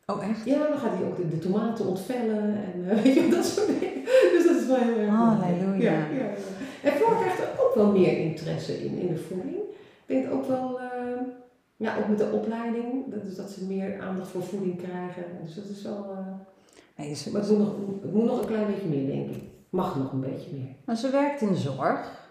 Oh, 0.07 0.28
echt? 0.28 0.45
Ja, 0.45 0.69
dan 0.69 0.78
gaat 0.78 0.95
hij 0.95 1.07
ook 1.07 1.16
de, 1.16 1.28
de 1.28 1.38
tomaten 1.38 1.87
ontvellen 1.87 2.54
en 2.73 2.85
uh, 2.85 2.95
weet 3.02 3.14
je, 3.14 3.28
dat 3.28 3.45
soort 3.45 3.66
dingen. 3.66 4.04
Dus 4.33 4.47
dat 4.47 4.57
is 4.57 4.66
wel 4.66 4.76
heel 4.76 4.99
erg 4.99 5.11
Halleluja. 5.11 5.90
Ja, 5.90 5.90
ja, 5.90 6.14
ja. 6.14 6.30
En 6.83 6.92
Floor 6.92 7.16
krijgt 7.21 7.38
er 7.38 7.49
ook 7.61 7.75
wel 7.75 7.92
meer 7.92 8.19
interesse 8.19 8.85
in, 8.85 8.99
in 8.99 9.07
de 9.07 9.16
voeding. 9.16 9.57
Ik 10.07 10.16
denk 10.16 10.33
ook 10.33 10.47
wel, 10.47 10.80
uh, 10.80 11.21
ja, 11.76 11.97
ook 11.99 12.09
met 12.09 12.19
de 12.19 12.30
opleiding, 12.33 13.04
dus 13.07 13.37
dat 13.37 13.50
ze 13.50 13.64
meer 13.64 14.00
aandacht 14.00 14.28
voor 14.28 14.42
voeding 14.42 14.83
krijgen. 14.83 15.25
Dus 15.45 15.54
dat 15.54 15.64
is 15.64 15.83
wel... 15.83 16.07
Ze, 17.14 17.30
maar 17.33 17.40
het 17.40 17.50
moet, 17.50 17.59
nog, 17.59 17.75
het 18.02 18.12
moet 18.12 18.25
nog 18.25 18.40
een 18.40 18.47
klein 18.47 18.66
beetje 18.66 18.88
meer, 18.88 19.07
denk 19.07 19.30
ik. 19.30 19.42
Mag 19.71 19.97
nog 19.97 20.12
een 20.12 20.21
beetje 20.21 20.50
meer. 20.52 20.75
Maar 20.85 20.97
ze 20.97 21.11
werkt 21.11 21.40
in 21.40 21.54
zorg. 21.54 22.28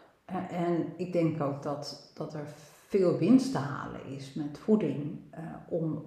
En 0.50 0.86
ik 0.98 1.14
denk 1.14 1.42
ook 1.42 1.64
dat, 1.64 2.12
dat 2.14 2.34
er 2.34 2.48
veel 2.88 3.18
winst 3.18 3.52
te 3.52 3.58
halen 3.58 4.06
is 4.06 4.34
met 4.34 4.58
voeding 4.58 5.20
uh, 5.34 5.40
om 5.70 6.06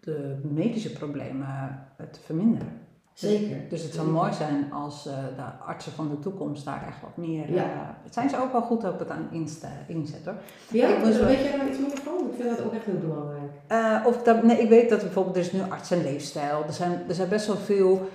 de 0.00 0.40
medische 0.42 0.92
problemen 0.92 1.88
te 2.12 2.20
verminderen. 2.20 2.85
Zeker. 3.16 3.68
Dus 3.68 3.82
het 3.82 3.94
zou 3.94 4.08
mooi 4.08 4.32
zijn 4.32 4.72
als 4.72 5.06
uh, 5.06 5.12
de 5.12 5.64
artsen 5.66 5.92
van 5.92 6.08
de 6.08 6.18
toekomst 6.18 6.64
daar 6.64 6.84
echt 6.86 7.00
wat 7.00 7.16
meer. 7.16 7.52
Ja. 7.52 7.64
Uh, 7.64 7.80
zijn 8.10 8.30
ze 8.30 8.42
ook 8.42 8.52
wel 8.52 8.60
goed 8.62 8.84
op 8.84 8.98
het 8.98 9.10
aan 9.10 9.28
inzet 9.30 10.24
hoor. 10.24 10.34
Ja, 10.70 10.88
ik 10.88 11.04
dus 11.04 11.18
weet 11.18 11.38
jij 11.38 11.56
daar 11.56 11.68
iets 11.68 11.78
meer 11.78 11.98
van? 12.04 12.14
Ik 12.30 12.36
vind 12.40 12.56
dat 12.56 12.66
ook 12.66 12.72
echt 12.72 12.84
heel 12.84 12.98
belangrijk. 12.98 13.50
Uh, 13.68 14.06
of 14.06 14.22
dat, 14.22 14.42
nee, 14.42 14.58
ik 14.58 14.68
weet 14.68 14.90
dat 14.90 15.00
bijvoorbeeld, 15.00 15.36
er 15.36 15.42
is 15.42 15.52
nu 15.52 15.60
arts 15.68 15.90
en 15.90 16.02
leefstijl. 16.02 16.64
Er 16.66 16.72
zijn, 16.72 17.04
er 17.08 17.14
zijn 17.14 17.28
best 17.28 17.46
wel 17.46 17.56
veel 17.56 18.08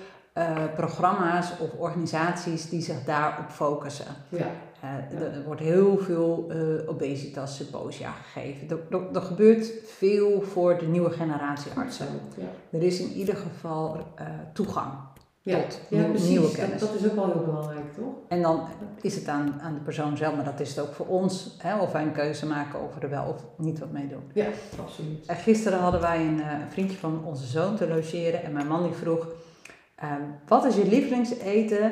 programma's 0.76 1.52
of 1.60 1.70
organisaties 1.78 2.70
die 2.70 2.82
zich 2.82 3.04
daarop 3.04 3.50
focussen. 3.50 4.06
Ja. 4.30 4.48
Er 4.82 5.44
wordt 5.46 5.62
heel 5.62 5.98
veel 5.98 6.52
obesitas 6.88 7.56
symposia 7.56 8.12
gegeven. 8.12 8.70
Er, 8.70 8.80
er, 8.90 9.16
er, 9.16 9.22
gebeurt 9.22 9.72
veel 9.86 10.42
voor 10.42 10.78
de 10.78 10.86
nieuwe 10.86 11.10
generatie 11.10 11.72
artsen. 11.76 12.08
Ja. 12.38 12.78
Er 12.78 12.84
is 12.84 13.00
in 13.00 13.12
ieder 13.12 13.36
geval 13.36 13.98
toegang 14.54 14.92
ja. 15.42 15.62
tot 15.62 15.80
ja, 15.90 15.98
nieuw, 15.98 16.10
precies. 16.10 16.30
nieuwe 16.30 16.52
kennis. 16.52 16.80
Dat, 16.80 16.92
dat, 16.92 17.00
is 17.00 17.10
ook 17.10 17.16
wel 17.16 17.26
heel 17.26 17.44
belangrijk, 17.46 17.94
toch? 17.94 18.14
En 18.28 18.42
dan 18.42 18.68
is 19.02 19.16
het 19.16 19.28
aan, 19.28 19.60
aan 19.62 19.74
de 19.74 19.80
persoon 19.80 20.18
zelf, 20.18 20.36
maar 20.36 20.46
dat 20.46 20.60
is 20.60 20.70
het 20.70 20.80
ook 20.80 20.94
voor 20.94 21.06
ons, 21.06 21.56
hè, 21.58 21.80
of 21.80 21.92
wij 21.92 22.04
een 22.04 22.12
keuze 22.12 22.46
maken 22.46 22.80
we 22.80 23.00
er 23.00 23.10
wel 23.10 23.26
of 23.26 23.46
niet 23.58 23.80
wat 23.80 23.92
mee 23.92 24.08
doen. 24.08 24.24
Ja, 24.34 24.48
absoluut. 24.80 25.26
En 25.26 25.36
gisteren 25.36 25.80
hadden 25.80 26.02
wij 26.02 26.26
een, 26.28 26.38
uh, 26.38 26.46
vriendje 26.70 26.98
van 26.98 27.26
onze 27.26 27.46
zoon 27.46 27.76
te 27.76 27.88
logeren 27.88 28.44
en 28.44 28.54
mijn 28.54 28.68
man 28.68 28.84
die 28.84 28.94
vroeg, 28.94 29.28
uh, 30.04 30.12
wat 30.48 30.66
is 30.66 30.76
je 30.76 30.88
lievelingseten 30.88 31.92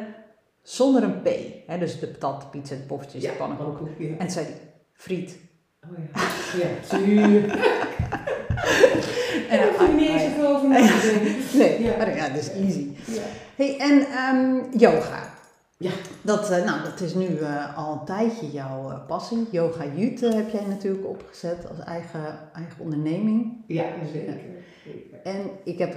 zonder 0.62 1.04
een 1.04 1.22
P? 1.22 1.30
Hè, 1.68 1.78
dus 1.78 2.00
de 2.00 2.08
patat, 2.08 2.42
de 2.42 2.48
pizza, 2.48 2.76
de 2.76 2.82
poffertjes, 2.82 3.24
ja, 3.24 3.32
de 3.32 3.38
pannenkoek. 3.38 3.90
Ja. 3.98 4.18
En 4.18 4.32
zei 4.32 4.46
hij, 4.46 4.56
friet. 4.94 5.38
Oh 5.84 5.98
ja, 6.14 6.60
ja, 6.60 6.98
tuurlijk. 6.98 7.54
En 9.50 9.58
Daar 9.58 9.68
hoef 9.68 9.88
je 9.88 9.94
niet 9.94 10.10
eens 10.10 10.24
zoveel 10.24 10.56
over 10.56 10.70
na 10.70 10.78
te 10.78 11.20
denken. 11.24 11.36
Nee, 11.60 11.98
maar 11.98 12.16
ja, 12.16 12.30
dat 12.30 12.38
is 12.38 12.52
easy. 12.52 12.88
Ja. 13.06 13.22
Hey, 13.56 13.78
en 13.80 14.06
ehm, 14.12 14.78
yoga. 14.78 15.34
Ja. 15.82 15.92
Dat, 16.22 16.50
eh, 16.50 16.66
nou, 16.66 16.84
dat 16.84 17.00
is 17.02 17.14
nu 17.14 17.38
eh, 17.38 17.78
al 17.78 17.92
een 17.94 18.06
tijdje 18.06 18.52
jouw 18.52 18.90
eh, 18.90 19.06
passie. 19.08 19.48
Yoga 19.52 19.84
Jute 19.96 20.26
heb 20.36 20.50
jij 20.50 20.66
natuurlijk 20.66 21.06
opgezet 21.08 21.70
als 21.70 21.80
eigen, 21.80 22.40
eigen 22.54 22.80
onderneming. 22.84 23.64
Ja, 23.68 23.86
zeker. 24.14 24.38
En 25.24 25.50
ik 25.64 25.78
heb 25.78 25.96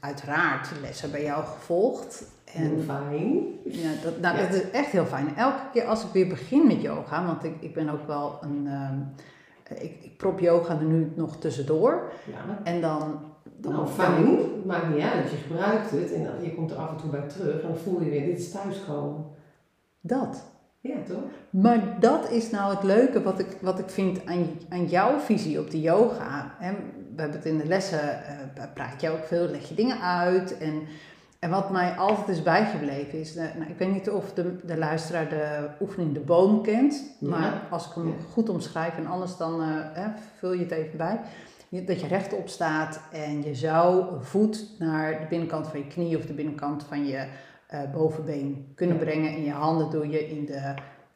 uiteraard 0.00 0.68
lessen 0.82 1.10
bij 1.10 1.22
jou 1.22 1.44
gevolgd. 1.44 2.24
En 2.54 2.82
fijn. 2.86 3.44
ja, 3.64 3.90
dat, 4.02 4.20
nou, 4.20 4.36
Ja. 4.36 4.42
dat 4.42 4.54
is 4.54 4.70
echt 4.70 4.90
heel 4.90 5.06
fijn. 5.06 5.36
Elke 5.36 5.62
keer 5.72 5.84
als 5.84 6.04
ik 6.04 6.10
weer 6.12 6.28
begin 6.28 6.66
met 6.66 6.82
yoga, 6.82 7.26
want 7.26 7.44
ik, 7.44 7.54
ik 7.60 7.74
ben 7.74 7.88
ook 7.88 8.06
wel 8.06 8.38
een. 8.40 8.66
ehm, 8.66 8.98
ik, 9.82 9.96
ik 10.02 10.16
prop 10.16 10.40
yoga 10.40 10.76
er 10.78 10.84
nu 10.84 11.12
nog 11.16 11.36
tussendoor. 11.36 12.12
Ja. 12.26 12.58
En 12.64 12.80
dan. 12.80 13.20
Dan 13.60 13.72
Nou, 13.72 13.86
fijn. 13.86 14.38
Maakt 14.66 14.88
niet 14.94 15.02
uit. 15.04 15.30
Je 15.30 15.36
gebruikt 15.36 15.90
het 15.90 16.12
en 16.12 16.26
je 16.42 16.54
komt 16.54 16.70
er 16.70 16.76
af 16.76 16.90
en 16.90 16.96
toe 16.96 17.10
bij 17.10 17.28
terug 17.28 17.60
en 17.62 17.68
dan 17.68 17.76
voel 17.76 18.02
je 18.02 18.10
weer, 18.10 18.26
dit 18.26 18.38
is 18.38 18.50
thuiskomen. 18.50 19.24
Dat. 20.00 20.42
Ja, 20.80 20.94
toch? 21.08 21.22
Maar 21.50 21.96
dat 22.00 22.30
is 22.30 22.50
nou 22.50 22.74
het 22.74 22.82
leuke 22.82 23.22
wat 23.22 23.38
ik, 23.38 23.56
wat 23.60 23.78
ik 23.78 23.88
vind 23.90 24.26
aan, 24.26 24.46
aan 24.68 24.86
jouw 24.86 25.18
visie 25.18 25.60
op 25.60 25.70
de 25.70 25.80
yoga. 25.80 26.54
En 26.60 26.74
we 27.14 27.20
hebben 27.20 27.36
het 27.38 27.46
in 27.48 27.58
de 27.58 27.66
lessen, 27.66 28.24
eh, 28.26 28.64
praat 28.74 29.00
je 29.00 29.10
ook 29.10 29.24
veel, 29.24 29.46
leg 29.48 29.68
je 29.68 29.74
dingen 29.74 30.00
uit. 30.00 30.58
En, 30.58 30.82
en 31.38 31.50
wat 31.50 31.70
mij 31.70 31.92
altijd 31.96 32.28
is 32.28 32.42
bijgebleven 32.42 33.20
is, 33.20 33.36
eh, 33.36 33.44
nou, 33.58 33.70
ik 33.70 33.78
weet 33.78 33.92
niet 33.92 34.10
of 34.10 34.32
de, 34.32 34.56
de 34.66 34.76
luisteraar 34.78 35.28
de 35.28 35.68
oefening 35.80 36.14
de 36.14 36.20
boom 36.20 36.62
kent. 36.62 37.04
Ja. 37.20 37.28
Maar 37.28 37.62
als 37.70 37.86
ik 37.86 37.92
hem 37.94 38.06
Ja. 38.06 38.12
goed 38.32 38.48
omschrijf 38.48 38.96
en 38.96 39.06
anders 39.06 39.36
dan 39.36 39.60
eh, 39.60 39.68
hè, 39.92 40.08
vul 40.38 40.52
je 40.52 40.62
het 40.62 40.70
even 40.70 40.96
bij. 40.98 41.20
Dat 41.70 42.00
je 42.00 42.06
rechtop 42.06 42.48
staat 42.48 43.00
en 43.12 43.42
je 43.42 43.54
zou 43.54 44.14
een 44.14 44.22
voet 44.24 44.66
naar 44.78 45.20
de 45.20 45.26
binnenkant 45.28 45.66
van 45.68 45.78
je 45.78 45.86
knie 45.86 46.16
of 46.16 46.26
de 46.26 46.32
binnenkant 46.32 46.82
van 46.84 47.06
je 47.06 47.26
eh, 47.66 47.80
bovenbeen 47.92 48.72
kunnen 48.74 48.96
Ja. 48.96 49.02
brengen. 49.04 49.32
En 49.32 49.44
je 49.44 49.50
handen 49.50 49.90
doe 49.90 50.08
je 50.08 50.28
in 50.28 50.44
de, 50.44 50.74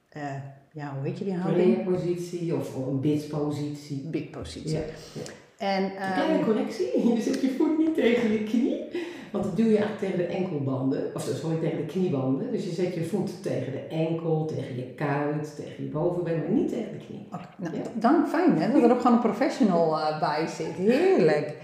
eh, 0.09 0.23
ja, 0.73 0.95
hoe 0.97 1.09
heet 1.09 1.19
je 1.19 1.25
die 1.25 1.35
houding? 1.35 1.67
Leerpositie 1.77 2.57
of 2.57 2.77
een 2.77 3.01
bitspositie. 3.01 4.09
Big 4.11 4.31
positie. 4.31 4.71
Ja. 4.73 4.81
En, 5.59 5.85
Een 5.85 5.91
ehm, 5.97 6.13
kleine 6.13 6.45
correctie, 6.45 6.87
je 7.15 7.21
zet 7.21 7.41
je 7.41 7.55
voet 7.59 7.79
niet 7.79 7.95
tegen 7.95 8.33
je 8.33 8.43
knie, 8.45 8.85
want 9.33 9.45
dat 9.45 9.57
doe 9.57 9.71
je 9.71 9.77
eigenlijk 9.77 9.99
tegen 10.13 10.19
de 10.19 10.37
enkelbanden, 10.37 11.11
of 11.15 11.23
sorry, 11.23 11.57
tegen 11.61 11.77
de 11.77 11.87
kniebanden. 11.87 12.51
Dus 12.53 12.65
je 12.65 12.71
zet 12.71 12.95
je 12.95 13.05
voet 13.05 13.43
tegen 13.43 13.73
de 13.73 13.79
enkel, 13.79 14.45
tegen 14.47 14.77
je 14.77 14.95
kuit, 14.97 15.57
tegen 15.57 15.85
je 15.85 15.91
bovenbeen, 15.91 16.39
maar 16.39 16.51
niet 16.51 16.69
tegen 16.69 16.93
de 16.99 17.05
knie. 17.07 17.27
nou, 17.57 17.75
Ja. 17.77 17.83
dank, 17.95 18.29
fijn 18.29 18.59
hè, 18.59 18.73
dat 18.73 18.83
er 18.83 18.91
ook 18.91 19.01
gewoon 19.01 19.17
een 19.17 19.23
professional 19.23 19.99
eh, 19.99 20.21
bij 20.21 20.47
zit. 20.47 20.67
Heerlijk. 20.73 21.57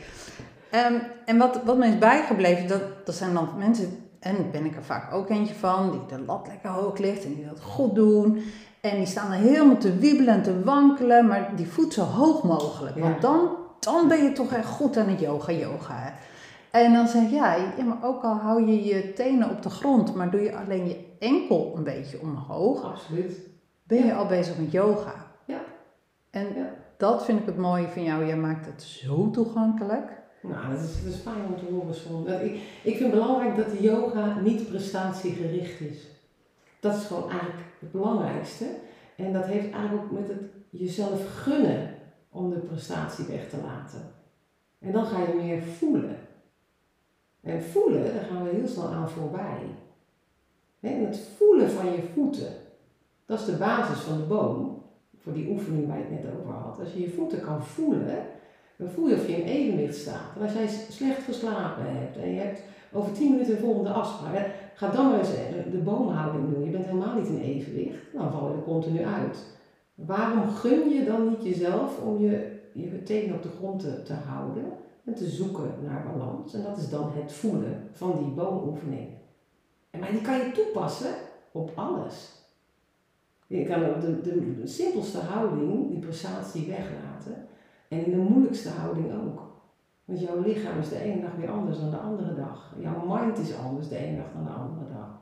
Ehm, 0.70 0.94
en 1.24 1.38
wat, 1.38 1.60
wat 1.64 1.78
mij 1.78 1.88
is 1.88 1.98
bijgebleven, 1.98 2.68
dat, 2.68 2.82
dat 3.04 3.14
zijn 3.14 3.34
dan 3.34 3.48
mensen, 3.58 3.88
en 4.20 4.34
daar 4.36 4.50
ben 4.52 4.64
ik 4.64 4.76
er 4.76 4.84
vaak 4.84 5.12
ook 5.14 5.30
eentje 5.30 5.54
van, 5.54 5.90
die 5.90 6.18
de 6.18 6.24
lat 6.24 6.46
lekker 6.46 6.70
hoog 6.70 6.98
ligt 6.98 7.24
en 7.24 7.34
die 7.34 7.46
dat 7.46 7.60
goed 7.60 7.94
doen. 7.94 8.42
En 8.80 8.96
die 8.96 9.06
staan 9.06 9.32
er 9.32 9.38
helemaal 9.38 9.76
te 9.76 9.96
wiebelen 9.98 10.34
en 10.34 10.42
te 10.42 10.62
wankelen, 10.64 11.26
maar 11.26 11.52
die 11.56 11.66
voet 11.66 11.92
zo 11.92 12.02
hoog 12.02 12.42
mogelijk. 12.42 12.96
Ja. 12.96 13.02
Want 13.02 13.20
dan, 13.22 13.48
dan 13.80 14.08
ben 14.08 14.22
je 14.22 14.32
toch 14.32 14.52
echt 14.52 14.66
goed 14.66 14.96
aan 14.96 15.08
het 15.08 15.20
yoga, 15.20 15.52
yoga. 15.52 15.94
hè. 15.94 16.10
En 16.70 16.92
dan 16.92 17.08
zeg 17.08 17.30
jij, 17.30 17.72
ja, 17.76 17.84
maar 17.84 18.04
ook 18.04 18.22
al 18.22 18.34
hou 18.34 18.66
je 18.70 18.84
je 18.84 19.12
tenen 19.12 19.50
op 19.50 19.62
de 19.62 19.70
grond, 19.70 20.14
maar 20.14 20.30
doe 20.30 20.40
je 20.40 20.56
alleen 20.56 20.88
je 20.88 21.04
enkel 21.18 21.72
een 21.76 21.84
beetje 21.84 22.20
omhoog, 22.20 22.84
Absoluut. 22.84 23.38
ben 23.82 23.98
je 23.98 24.04
Ja. 24.04 24.16
al 24.16 24.26
bezig 24.26 24.58
met 24.58 24.72
yoga. 24.72 25.14
Ja. 25.44 25.60
En 26.30 26.46
Ja. 26.54 26.70
dat 26.96 27.24
vind 27.24 27.40
ik 27.40 27.46
het 27.46 27.56
mooie 27.56 27.88
van 27.88 28.02
jou. 28.02 28.26
Jij 28.26 28.36
maakt 28.36 28.66
het 28.66 28.82
zo 28.82 29.30
toegankelijk. 29.30 30.16
Nou, 30.42 30.70
dat 30.74 30.80
is, 30.80 31.02
dat 31.04 31.12
is 31.14 31.20
fijn 31.20 31.44
om 31.48 31.56
te 31.56 31.72
horen, 31.74 31.94
Son. 31.94 32.28
Ik, 32.28 32.52
ik 32.82 32.96
vind 32.96 32.98
het 33.00 33.20
belangrijk 33.20 33.56
dat 33.56 33.70
de 33.70 33.82
yoga 33.82 34.40
niet 34.40 34.68
prestatiegericht 34.68 35.80
is. 35.80 36.06
Dat 36.80 36.94
is 36.96 37.04
gewoon 37.04 37.30
eigenlijk 37.30 37.60
het 37.78 37.92
belangrijkste. 37.92 38.64
En 39.16 39.32
dat 39.32 39.44
heeft 39.44 39.70
eigenlijk 39.72 40.04
ook 40.04 40.10
met 40.18 40.28
het 40.28 40.40
jezelf 40.70 41.36
gunnen 41.42 41.94
om 42.30 42.50
de 42.50 42.56
prestatie 42.58 43.24
weg 43.24 43.48
te 43.48 43.56
laten. 43.64 44.00
En 44.78 44.92
dan 44.92 45.04
ga 45.06 45.18
je 45.18 45.34
meer 45.42 45.62
voelen. 45.62 46.16
En 47.48 47.62
voelen, 47.62 48.14
daar 48.14 48.24
gaan 48.30 48.44
we 48.44 48.50
heel 48.50 48.68
snel 48.68 48.88
aan 48.88 49.10
voorbij. 49.10 49.60
Het 50.80 51.20
voelen 51.36 51.70
van 51.70 51.86
je 51.86 52.02
voeten, 52.14 52.52
dat 53.26 53.38
is 53.38 53.44
de 53.44 53.56
basis 53.56 53.98
van 53.98 54.16
de 54.16 54.24
boom. 54.24 54.82
Voor 55.18 55.32
die 55.32 55.50
oefening 55.50 55.86
waar 55.86 55.96
je 55.96 56.04
het 56.04 56.24
net 56.24 56.32
over 56.40 56.52
had. 56.52 56.78
Als 56.80 56.92
je 56.92 57.00
je 57.00 57.10
voeten 57.10 57.40
kan 57.40 57.62
voelen, 57.62 58.16
dan 58.76 58.88
voel 58.88 59.08
je 59.08 59.14
of 59.14 59.26
je 59.26 59.36
in 59.36 59.46
evenwicht 59.46 59.96
staat. 59.96 60.36
En 60.36 60.42
als 60.42 60.52
jij 60.52 60.68
slecht 60.68 61.22
geslapen 61.22 61.84
hebt 61.86 62.16
en 62.16 62.34
je 62.34 62.40
hebt 62.40 62.62
over 62.92 63.12
10 63.12 63.30
minuten 63.30 63.54
een 63.54 63.60
volgende 63.60 63.90
afspraak, 63.90 64.50
ga 64.74 64.90
dan 64.90 65.08
maar 65.08 65.18
eens 65.18 65.34
eh, 65.34 65.72
de 65.72 65.78
boomhouding 65.78 66.54
doen. 66.54 66.64
Je 66.64 66.70
bent 66.70 66.84
helemaal 66.84 67.14
niet 67.14 67.28
in 67.28 67.40
evenwicht, 67.40 67.98
dan 68.12 68.32
val 68.32 68.48
je 68.48 68.54
er 68.54 68.62
continu 68.62 69.04
uit. 69.04 69.46
Waarom 69.94 70.48
gun 70.48 70.88
je 70.88 71.04
dan 71.04 71.28
niet 71.28 71.44
jezelf 71.44 72.00
om 72.00 72.18
je, 72.18 72.60
je 72.72 73.02
tenen 73.02 73.34
op 73.34 73.42
de 73.42 73.50
grond 73.58 73.80
te, 73.80 74.02
te 74.02 74.12
houden 74.12 74.64
en 75.08 75.14
te 75.14 75.26
zoeken 75.26 75.74
naar 75.82 76.06
balans? 76.12 76.54
En 76.54 76.62
dat 76.62 76.78
is 76.78 76.88
dan 76.88 77.12
het 77.14 77.32
voelen 77.32 77.88
van 77.92 78.18
die 78.18 78.32
boomoefening. 78.32 79.08
En 79.90 80.00
maar 80.00 80.12
die 80.12 80.20
kan 80.20 80.38
je 80.38 80.52
toepassen 80.52 81.14
op 81.52 81.72
alles. 81.74 82.32
Je 83.46 83.64
kan 83.64 83.80
de, 83.80 84.20
de 84.60 84.66
simpelste 84.66 85.18
houding, 85.18 85.88
die 85.88 85.98
prestatie, 85.98 86.66
weglaten. 86.66 87.46
En 87.88 88.04
in 88.04 88.10
de 88.10 88.16
moeilijkste 88.16 88.68
houding 88.68 89.12
ook. 89.12 89.40
Want 90.04 90.20
jouw 90.20 90.40
lichaam 90.40 90.78
is 90.78 90.88
de 90.88 91.00
ene 91.00 91.20
dag 91.20 91.34
weer 91.36 91.50
anders 91.50 91.78
dan 91.78 91.90
de 91.90 91.96
andere 91.96 92.34
dag. 92.34 92.74
Jouw 92.78 93.04
mind 93.06 93.38
is 93.38 93.56
anders 93.56 93.88
de 93.88 93.96
ene 93.96 94.16
dag 94.16 94.32
dan 94.34 94.44
de 94.44 94.50
andere 94.50 94.86
dag. 94.92 95.20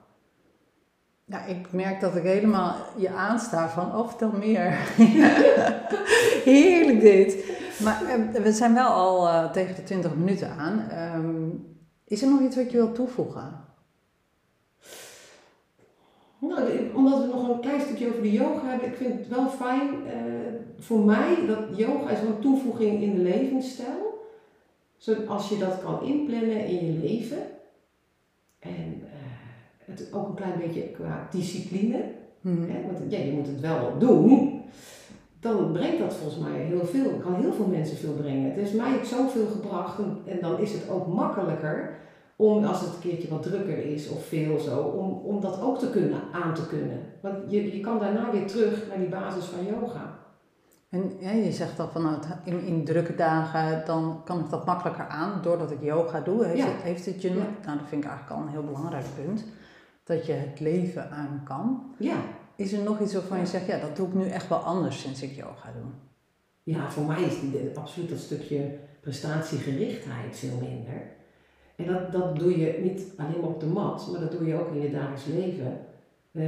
Ja, 1.25 1.45
ik 1.45 1.73
merk 1.73 2.01
dat 2.01 2.17
ik 2.17 2.23
helemaal 2.23 2.75
je 2.97 3.11
aansta 3.11 3.69
van, 3.69 3.95
oh, 3.95 4.09
vertel 4.09 4.33
meer. 4.33 4.71
Heerlijk 6.55 7.01
dit. 7.01 7.45
Maar 7.85 8.03
eh, 8.05 8.43
we 8.43 8.53
zijn 8.53 8.75
wel 8.75 8.89
al 8.89 9.29
eh, 9.29 9.51
tegen 9.51 9.75
de 9.75 9.83
20 9.83 10.15
minuten 10.15 10.51
aan. 10.51 10.89
Ehm, 10.91 11.49
is 12.05 12.23
er 12.23 12.29
nog 12.29 12.41
iets 12.41 12.57
wat 12.57 12.71
je 12.71 12.77
wilt 12.77 12.95
toevoegen? 12.95 13.65
Nou, 16.39 16.93
omdat 16.95 17.21
we 17.21 17.27
nog 17.27 17.49
een 17.49 17.61
klein 17.61 17.81
stukje 17.81 18.09
over 18.09 18.23
de 18.23 18.33
yoga 18.33 18.69
hebben, 18.69 18.89
ik 18.89 18.97
vind 18.97 19.19
het 19.19 19.29
wel 19.29 19.49
fijn 19.49 20.07
eh, 20.07 20.15
voor 20.79 21.01
mij 21.01 21.47
dat 21.47 21.77
yoga 21.77 22.11
is 22.11 22.21
een 22.21 22.39
toevoeging 22.41 23.03
in 23.03 23.15
de 23.15 23.23
levensstijl. 23.23 24.25
Zoals 24.97 25.49
je 25.49 25.59
dat 25.59 25.83
kan 25.83 26.03
inplannen 26.03 26.67
in 26.67 26.87
je 26.87 26.99
leven. 26.99 27.39
En 28.59 29.03
eh, 29.03 29.19
het 29.79 30.13
ook 30.13 30.29
een 30.29 30.35
klein 30.35 30.59
beetje 30.59 30.91
qua 30.91 31.29
discipline. 31.31 32.05
Mhm. 32.41 32.71
Hè? 32.71 32.83
Want 32.83 33.13
ja, 33.13 33.19
je 33.19 33.33
moet 33.33 33.47
het 33.47 33.61
wel 33.61 33.99
doen. 33.99 34.63
Dan 35.53 35.73
brengt 35.73 35.99
dat 35.99 36.15
volgens 36.15 36.43
mij 36.49 36.59
heel 36.61 36.85
veel. 36.87 37.11
kan 37.23 37.35
heel 37.35 37.53
veel 37.53 37.67
mensen 37.67 37.97
veel 37.97 38.13
brengen. 38.13 38.45
Het 38.45 38.55
heeft 38.55 38.75
mij 38.75 38.95
ook 38.95 39.05
zoveel 39.05 39.47
gebracht. 39.47 39.99
En, 39.99 40.19
en 40.27 40.39
dan 40.41 40.59
is 40.59 40.73
het 40.73 40.89
ook 40.91 41.07
makkelijker 41.07 41.99
om, 42.37 42.65
als 42.65 42.81
het 42.81 42.95
een 42.95 43.01
keertje 43.11 43.29
wat 43.29 43.43
drukker 43.43 43.79
is 43.85 44.09
of 44.09 44.25
veel 44.27 44.59
zo, 44.59 44.79
om, 44.81 45.11
om 45.11 45.41
dat 45.41 45.61
ook 45.63 45.79
te 45.79 45.91
kunnen, 45.91 46.21
aan 46.33 46.55
te 46.55 46.67
kunnen. 46.67 46.99
Want 47.23 47.37
je, 47.49 47.77
je 47.77 47.81
kan 47.81 47.99
daarna 47.99 48.31
weer 48.33 48.47
terug 48.47 48.89
naar 48.89 48.99
die 48.99 49.09
basis 49.09 49.45
van 49.45 49.65
yoga. 49.65 50.15
En 50.89 51.13
ja, 51.21 51.31
je 51.31 51.53
zegt 51.53 51.81
al 51.81 51.89
vanuit 51.89 52.27
in, 52.45 52.61
in 52.65 52.85
drukke 52.85 53.15
dagen, 53.15 53.83
dan 53.87 54.21
kan 54.25 54.39
ik 54.39 54.51
dat 54.51 54.67
makkelijker 54.67 55.07
aan 55.07 55.43
doordat 55.43 55.71
ik 55.71 55.83
yoga 55.83 56.21
doe. 56.21 56.45
Heeft, 56.45 56.59
Ja. 56.59 56.65
het, 56.67 56.83
heeft 56.83 57.07
het 57.07 57.23
je, 57.23 57.29
Ja. 57.29 57.35
nou 57.65 57.79
dat 57.79 57.89
vind 57.89 58.05
ik 58.05 58.11
eigenlijk 58.11 58.41
al 58.41 58.47
een 58.47 58.53
heel 58.53 58.65
belangrijk 58.65 59.05
punt, 59.25 59.45
dat 60.05 60.27
je 60.27 60.33
het 60.33 60.61
leven 60.61 61.11
aan 61.11 61.41
kan. 61.45 61.83
Ja. 61.99 62.17
Is 62.57 62.73
er 62.73 62.83
nog 62.83 63.01
iets 63.01 63.13
waarvan 63.13 63.39
je 63.39 63.47
zegt, 63.47 63.67
ja 63.67 63.79
dat 63.79 63.97
doe 63.97 64.07
ik 64.09 64.15
nu 64.15 64.29
echt 64.29 64.49
wel 64.49 64.59
anders 64.59 65.01
sinds 65.01 65.23
ik 65.23 65.33
yoga 65.37 65.73
doe? 65.73 65.91
Ja, 66.75 66.91
voor 66.91 67.05
mij 67.05 67.23
is 67.23 67.41
die, 67.41 67.71
absoluut 67.75 68.09
dat 68.09 68.19
stukje 68.19 68.71
prestatiegerichtheid 69.01 70.37
veel 70.37 70.59
minder. 70.61 71.03
En 71.77 71.87
dat, 71.87 72.13
dat 72.13 72.37
doe 72.39 72.59
je 72.59 72.79
niet 72.83 73.03
alleen 73.17 73.41
maar 73.41 73.51
op 73.51 73.61
de 73.61 73.67
mat, 73.67 74.09
maar 74.13 74.21
dat 74.21 74.33
doe 74.33 74.47
je 74.47 74.55
ook 74.61 74.75
in 74.75 74.81
je 74.81 74.91
dagelijks 74.91 75.25
leven. 75.27 75.79
Eh, 76.33 76.45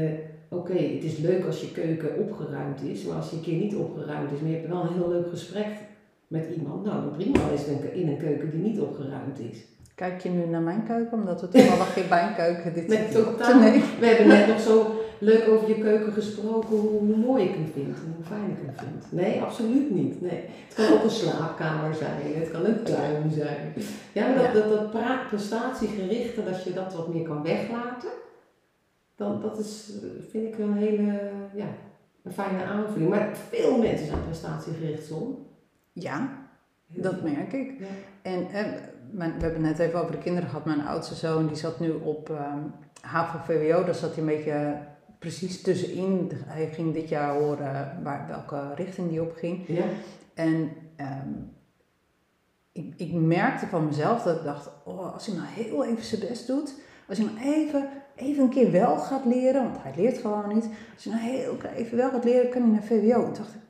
Oké, 0.51 0.73
het 0.73 1.03
is 1.05 1.17
leuk 1.19 1.45
als 1.47 1.61
je 1.61 1.73
keuken 1.73 2.17
opgeruimd 2.19 2.83
is, 2.83 3.05
maar 3.05 3.17
als 3.17 3.31
je 3.31 3.37
een 3.37 3.43
keer 3.43 3.59
niet 3.59 3.75
opgeruimd 3.75 4.33
is, 4.33 4.41
maar 4.41 4.51
je 4.51 4.57
hebt 4.57 4.69
wel 4.69 4.81
een 4.83 4.93
heel 4.95 5.09
leuk 5.09 5.29
gesprek 5.29 5.67
met 6.27 6.47
iemand, 6.57 6.85
nou 6.85 7.01
dan 7.05 7.17
prima 7.17 7.41
is 7.55 7.61
het 7.61 7.69
een- 7.69 7.93
in 7.95 8.09
een 8.09 8.17
keuken 8.19 8.51
die 8.51 8.61
niet 8.61 8.81
opgeruimd 8.81 9.39
is. 9.39 9.65
Kijk 9.95 10.21
je 10.23 10.29
nu 10.29 10.47
naar 10.47 10.61
mijn 10.61 10.83
keuken, 10.87 11.19
omdat 11.19 11.41
we 11.41 11.49
toevallig 11.49 11.97
in 11.97 12.09
mijn 12.09 12.35
keuken 12.35 12.75
dit 12.75 12.89
Met 12.89 13.13
totaal, 13.13 13.59
Nee. 13.61 13.83
we 14.01 14.07
hebben 14.07 14.27
net 14.29 14.47
nog 14.47 14.61
zo 14.61 14.98
leuk 15.19 15.49
over 15.49 15.69
je 15.69 15.79
keuken 15.79 16.13
gesproken, 16.13 16.77
hoe, 16.77 16.91
hoe 16.91 17.17
mooi 17.17 17.45
ik 17.45 17.55
hem 17.55 17.71
vind 17.73 17.97
en 17.97 18.15
hoe 18.17 18.25
fijn 18.25 18.51
ik 18.51 18.57
hem 18.57 18.75
vind. 18.77 19.13
Nee, 19.13 19.41
absoluut 19.41 19.91
niet. 19.91 20.21
Nee. 20.21 20.45
Het 20.69 20.75
kan 20.75 20.97
ook 20.97 21.05
een 21.05 21.11
slaapkamer 21.11 21.95
zijn, 21.95 22.35
het 22.35 22.51
kan 22.51 22.65
een 22.65 22.83
tuin 22.83 23.31
zijn. 23.31 23.73
Ja, 24.13 24.29
maar 24.29 24.53
dat, 24.53 24.69
dat, 24.69 24.93
dat 24.93 25.29
prestatiegerichte, 25.29 26.45
dat 26.45 26.65
je 26.65 26.73
dat 26.73 26.95
wat 26.95 27.15
meer 27.15 27.25
kan 27.25 27.43
weglaten, 27.43 28.11
dan, 29.17 29.41
dat 29.41 29.59
is, 29.59 29.93
eh, 30.03 30.09
vind 30.31 30.47
ik 30.55 30.59
een 30.59 30.77
hele, 30.77 31.31
ja, 31.55 31.67
een 32.23 32.33
fijne 32.33 32.65
aanvulling. 32.65 33.11
Maar 33.11 33.37
veel 33.51 33.79
mensen 33.79 34.07
zijn 34.07 34.25
prestatiegericht 34.25 35.07
soms. 35.07 35.37
Ja, 35.93 36.47
dat 36.87 37.23
merk 37.23 37.53
ik. 37.53 37.79
Ja. 37.79 37.87
En 38.23 38.51
eh, 38.51 38.65
mijn, 39.11 39.35
we 39.35 39.43
hebben 39.43 39.65
het 39.65 39.79
net 39.79 39.89
even 39.89 40.01
over 40.01 40.13
de 40.13 40.19
kinderen 40.19 40.49
gehad. 40.49 40.65
Mijn 40.65 40.87
oudste 40.87 41.15
zoon 41.15 41.47
die 41.47 41.57
zat 41.57 41.81
nu 41.81 41.91
op 41.91 42.31
ehm 42.31 42.59
HAVO-VWO. 43.01 43.85
Daar 43.85 43.95
zat 43.95 44.11
hij 44.11 44.19
een 44.19 44.37
beetje 44.37 44.79
precies 45.19 45.63
tussenin. 45.63 46.31
Hij 46.35 46.67
ging 46.67 46.95
dit 46.95 47.09
jaar 47.09 47.35
horen 47.35 48.03
waar, 48.03 48.27
welke 48.29 48.75
richting 48.75 49.09
die 49.09 49.23
op 49.23 49.33
ging. 49.37 49.65
Ja. 49.67 49.85
En 50.35 50.71
ehm, 50.97 51.33
ik, 52.73 52.95
ik 52.97 53.13
merkte 53.13 53.67
van 53.67 53.85
mezelf 53.87 54.23
dat 54.23 54.37
ik 54.37 54.45
dacht, 54.45 54.71
oh, 54.85 55.13
als 55.13 55.27
hij 55.27 55.37
nou 55.37 55.49
heel 55.49 55.85
even 55.85 56.05
zijn 56.05 56.21
best 56.21 56.47
doet, 56.47 56.75
als 57.09 57.19
hij 57.19 57.27
nou 57.27 57.47
even, 57.47 57.89
even 58.17 58.43
een 58.43 58.51
keer 58.51 58.71
wel 58.71 58.97
gaat 58.97 59.25
leren, 59.25 59.63
want 59.63 59.83
hij 59.83 59.93
leert 59.97 60.19
gewoon 60.19 60.55
niet. 60.55 60.69
Als 60.95 61.05
hij 61.05 61.13
nou 61.13 61.27
heel 61.27 61.57
even 61.77 61.97
wel 61.97 62.11
gaat 62.11 62.25
leren, 62.25 62.51
kan 62.51 62.63
hij 62.63 62.71
naar 62.71 62.83
VWO. 62.83 63.25
En 63.25 63.33
dacht 63.33 63.55
ik, 63.55 63.61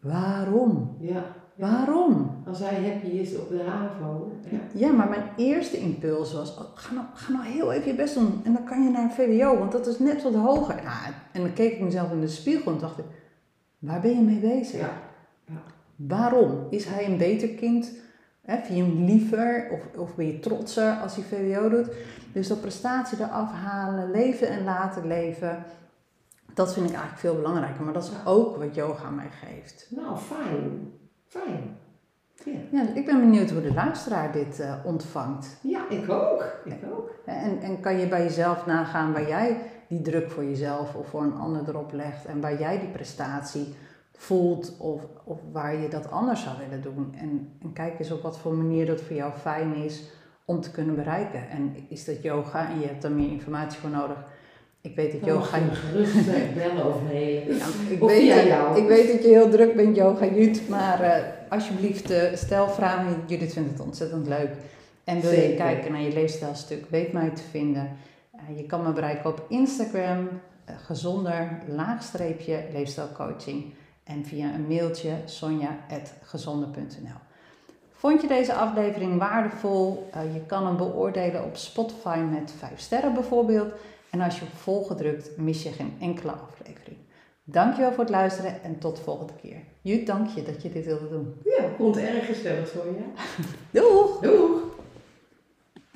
waarom? 0.00 0.96
ja. 1.00 1.43
Waarom? 1.54 2.42
Als 2.46 2.58
hij 2.58 2.90
happy 2.90 3.06
is 3.06 3.36
op 3.36 3.48
de 3.48 3.62
HAVO. 3.62 4.32
Ja. 4.50 4.58
Ja, 4.74 4.92
maar 4.92 5.08
mijn 5.08 5.28
eerste 5.36 5.76
impuls 5.76 6.32
was, 6.32 6.56
oh, 6.56 6.64
ga, 6.74 6.94
nou, 6.94 7.06
ga 7.14 7.32
nou 7.32 7.44
heel 7.44 7.72
even 7.72 7.90
je 7.90 7.94
best 7.94 8.14
doen 8.14 8.40
en 8.44 8.52
dan 8.52 8.64
kan 8.64 8.82
je 8.82 8.90
naar 8.90 9.02
een 9.02 9.10
VWO, 9.10 9.58
want 9.58 9.72
dat 9.72 9.86
is 9.86 9.98
net 9.98 10.22
wat 10.22 10.34
hoger. 10.34 10.74
Nou, 10.74 11.12
en 11.32 11.40
dan 11.40 11.52
keek 11.52 11.72
ik 11.72 11.80
mezelf 11.80 12.12
in 12.12 12.20
de 12.20 12.28
spiegel 12.28 12.72
en 12.72 12.78
dacht 12.78 12.98
ik, 12.98 13.04
waar 13.78 14.00
ben 14.00 14.10
je 14.10 14.22
mee 14.22 14.38
bezig? 14.38 14.80
Ja. 14.80 15.62
Waarom? 15.96 16.66
Is 16.70 16.84
hij 16.84 17.04
een 17.04 17.18
beter 17.18 17.48
kind? 17.48 17.92
Hè, 18.40 18.56
vind 18.56 18.78
je 18.78 18.84
hem 18.84 19.04
liever 19.04 19.68
of, 19.72 20.00
of 20.00 20.14
ben 20.14 20.26
je 20.26 20.40
trotser 20.40 20.92
als 21.02 21.16
hij 21.16 21.24
VWO 21.24 21.68
doet? 21.68 21.90
Dus 22.32 22.48
dat 22.48 22.60
prestatie 22.60 23.18
eraf 23.18 23.52
halen, 23.52 24.10
leven 24.10 24.48
en 24.48 24.64
laten 24.64 25.06
leven, 25.06 25.64
dat 26.54 26.72
vind 26.72 26.86
ik 26.86 26.92
eigenlijk 26.92 27.20
veel 27.20 27.34
belangrijker. 27.34 27.84
Maar 27.84 27.92
dat 27.92 28.04
is 28.04 28.26
ook 28.26 28.56
wat 28.56 28.74
yoga 28.74 29.10
mij 29.10 29.30
geeft. 29.30 29.86
Nou, 29.90 30.16
fijn. 30.16 30.92
Fijn. 31.34 31.76
Ja. 32.44 32.52
Ja, 32.70 32.94
ik 32.94 33.06
ben 33.06 33.20
benieuwd 33.20 33.50
hoe 33.50 33.62
de 33.62 33.74
luisteraar 33.74 34.32
dit 34.32 34.60
eh, 34.60 34.74
ontvangt. 34.84 35.58
ja, 35.62 35.88
ik 35.88 36.10
ook. 36.10 36.44
Ik 36.64 36.78
ook. 36.92 37.10
En, 37.26 37.60
en 37.60 37.80
kan 37.80 37.98
je 37.98 38.08
bij 38.08 38.22
jezelf 38.22 38.66
nagaan 38.66 39.12
waar 39.12 39.28
jij 39.28 39.56
die 39.88 40.00
druk 40.02 40.30
voor 40.30 40.44
jezelf 40.44 40.94
of 40.94 41.08
voor 41.08 41.22
een 41.22 41.34
ander 41.34 41.68
erop 41.68 41.92
legt 41.92 42.24
en 42.24 42.40
waar 42.40 42.58
jij 42.58 42.78
die 42.78 42.88
prestatie 42.88 43.74
voelt 44.12 44.76
of, 44.78 45.02
of 45.24 45.40
waar 45.52 45.76
je 45.76 45.88
dat 45.88 46.10
anders 46.10 46.42
zou 46.42 46.58
willen 46.58 46.82
doen. 46.82 47.14
En, 47.18 47.52
en 47.62 47.72
kijk 47.72 47.98
eens 47.98 48.10
op 48.10 48.22
wat 48.22 48.38
voor 48.38 48.54
manier 48.54 48.86
dat 48.86 49.00
voor 49.00 49.16
jou 49.16 49.32
fijn 49.32 49.74
is 49.74 50.12
om 50.44 50.60
te 50.60 50.70
kunnen 50.70 50.94
bereiken. 50.94 51.48
En 51.48 51.76
is 51.88 52.04
dat 52.04 52.22
yoga 52.22 52.68
en 52.68 52.80
je 52.80 52.86
hebt 52.86 53.02
daar 53.02 53.12
meer 53.12 53.30
informatie 53.30 53.80
voor 53.80 53.90
nodig. 53.90 54.24
Ik 54.84 54.94
weet 54.94 55.12
dat 55.12 55.24
yoga... 55.24 55.58
gerust 55.58 56.28
eh, 56.28 56.54
bellen 56.54 56.86
of 56.86 57.02
mailen. 57.02 57.56
Ja, 57.58 57.66
ik, 57.90 58.02
Of 58.02 58.10
weet 58.10 58.34
dat, 58.34 58.44
jou. 58.46 58.78
ik 58.80 58.88
weet 58.88 59.12
dat 59.12 59.22
je 59.22 59.28
heel 59.28 59.50
druk 59.50 59.76
bent, 59.76 59.96
yoga 59.96 60.26
Jut, 60.26 60.68
maar 60.68 61.00
eh, 61.00 61.22
alsjeblieft 61.48 62.10
eh, 62.10 62.34
stel 62.34 62.68
vragen. 62.68 63.22
Judith 63.26 63.52
vindt 63.52 63.70
het 63.70 63.80
ontzettend 63.80 64.26
leuk. 64.26 64.50
En 65.04 65.20
wil 65.20 65.30
je 65.30 65.54
kijken 65.54 65.92
naar 65.92 66.00
je 66.00 66.12
leefstijlstuk, 66.12 66.84
weet 66.90 67.12
mij 67.12 67.30
te 67.30 67.42
vinden. 67.50 67.96
Je 68.56 68.66
kan 68.66 68.82
me 68.82 68.92
bereiken 68.92 69.30
op 69.30 69.44
Instagram, 69.48 70.28
gezonder, 70.86 71.58
laagstreepje, 71.68 72.64
leefstijlcoaching. 72.72 73.64
En 74.04 74.24
via 74.24 74.54
een 74.54 74.66
mailtje 74.66 75.12
sonja.gezonder.nl 75.24 77.20
Vond 77.92 78.20
je 78.20 78.26
deze 78.26 78.54
aflevering 78.54 79.18
waardevol? 79.18 80.10
Je 80.32 80.40
kan 80.46 80.66
hem 80.66 80.76
beoordelen 80.76 81.44
op 81.44 81.56
Spotify 81.56 82.18
met 82.18 82.52
5 82.58 82.80
sterren 82.80 83.14
bijvoorbeeld. 83.14 83.72
En 84.14 84.20
als 84.20 84.38
je 84.38 84.44
op 84.44 84.52
volgen 84.52 84.96
drukt, 84.96 85.36
mis 85.36 85.62
je 85.62 85.72
geen 85.72 85.96
enkele 86.00 86.32
aflevering. 86.32 86.96
Dankjewel 87.44 87.92
voor 87.92 88.04
het 88.04 88.12
luisteren 88.12 88.62
en 88.62 88.78
tot 88.78 88.96
de 88.96 89.02
volgende 89.02 89.32
keer. 89.42 89.56
Jut, 89.80 90.06
dank 90.06 90.28
je 90.28 90.42
dat 90.42 90.62
je 90.62 90.70
dit 90.72 90.84
wilde 90.84 91.08
doen. 91.08 91.34
Ja, 91.44 91.64
komt 91.76 91.96
erg 91.96 92.26
gezellig, 92.26 92.68
Sonja. 92.68 93.04
Doeg! 93.80 94.20
Doeg! 94.20 94.73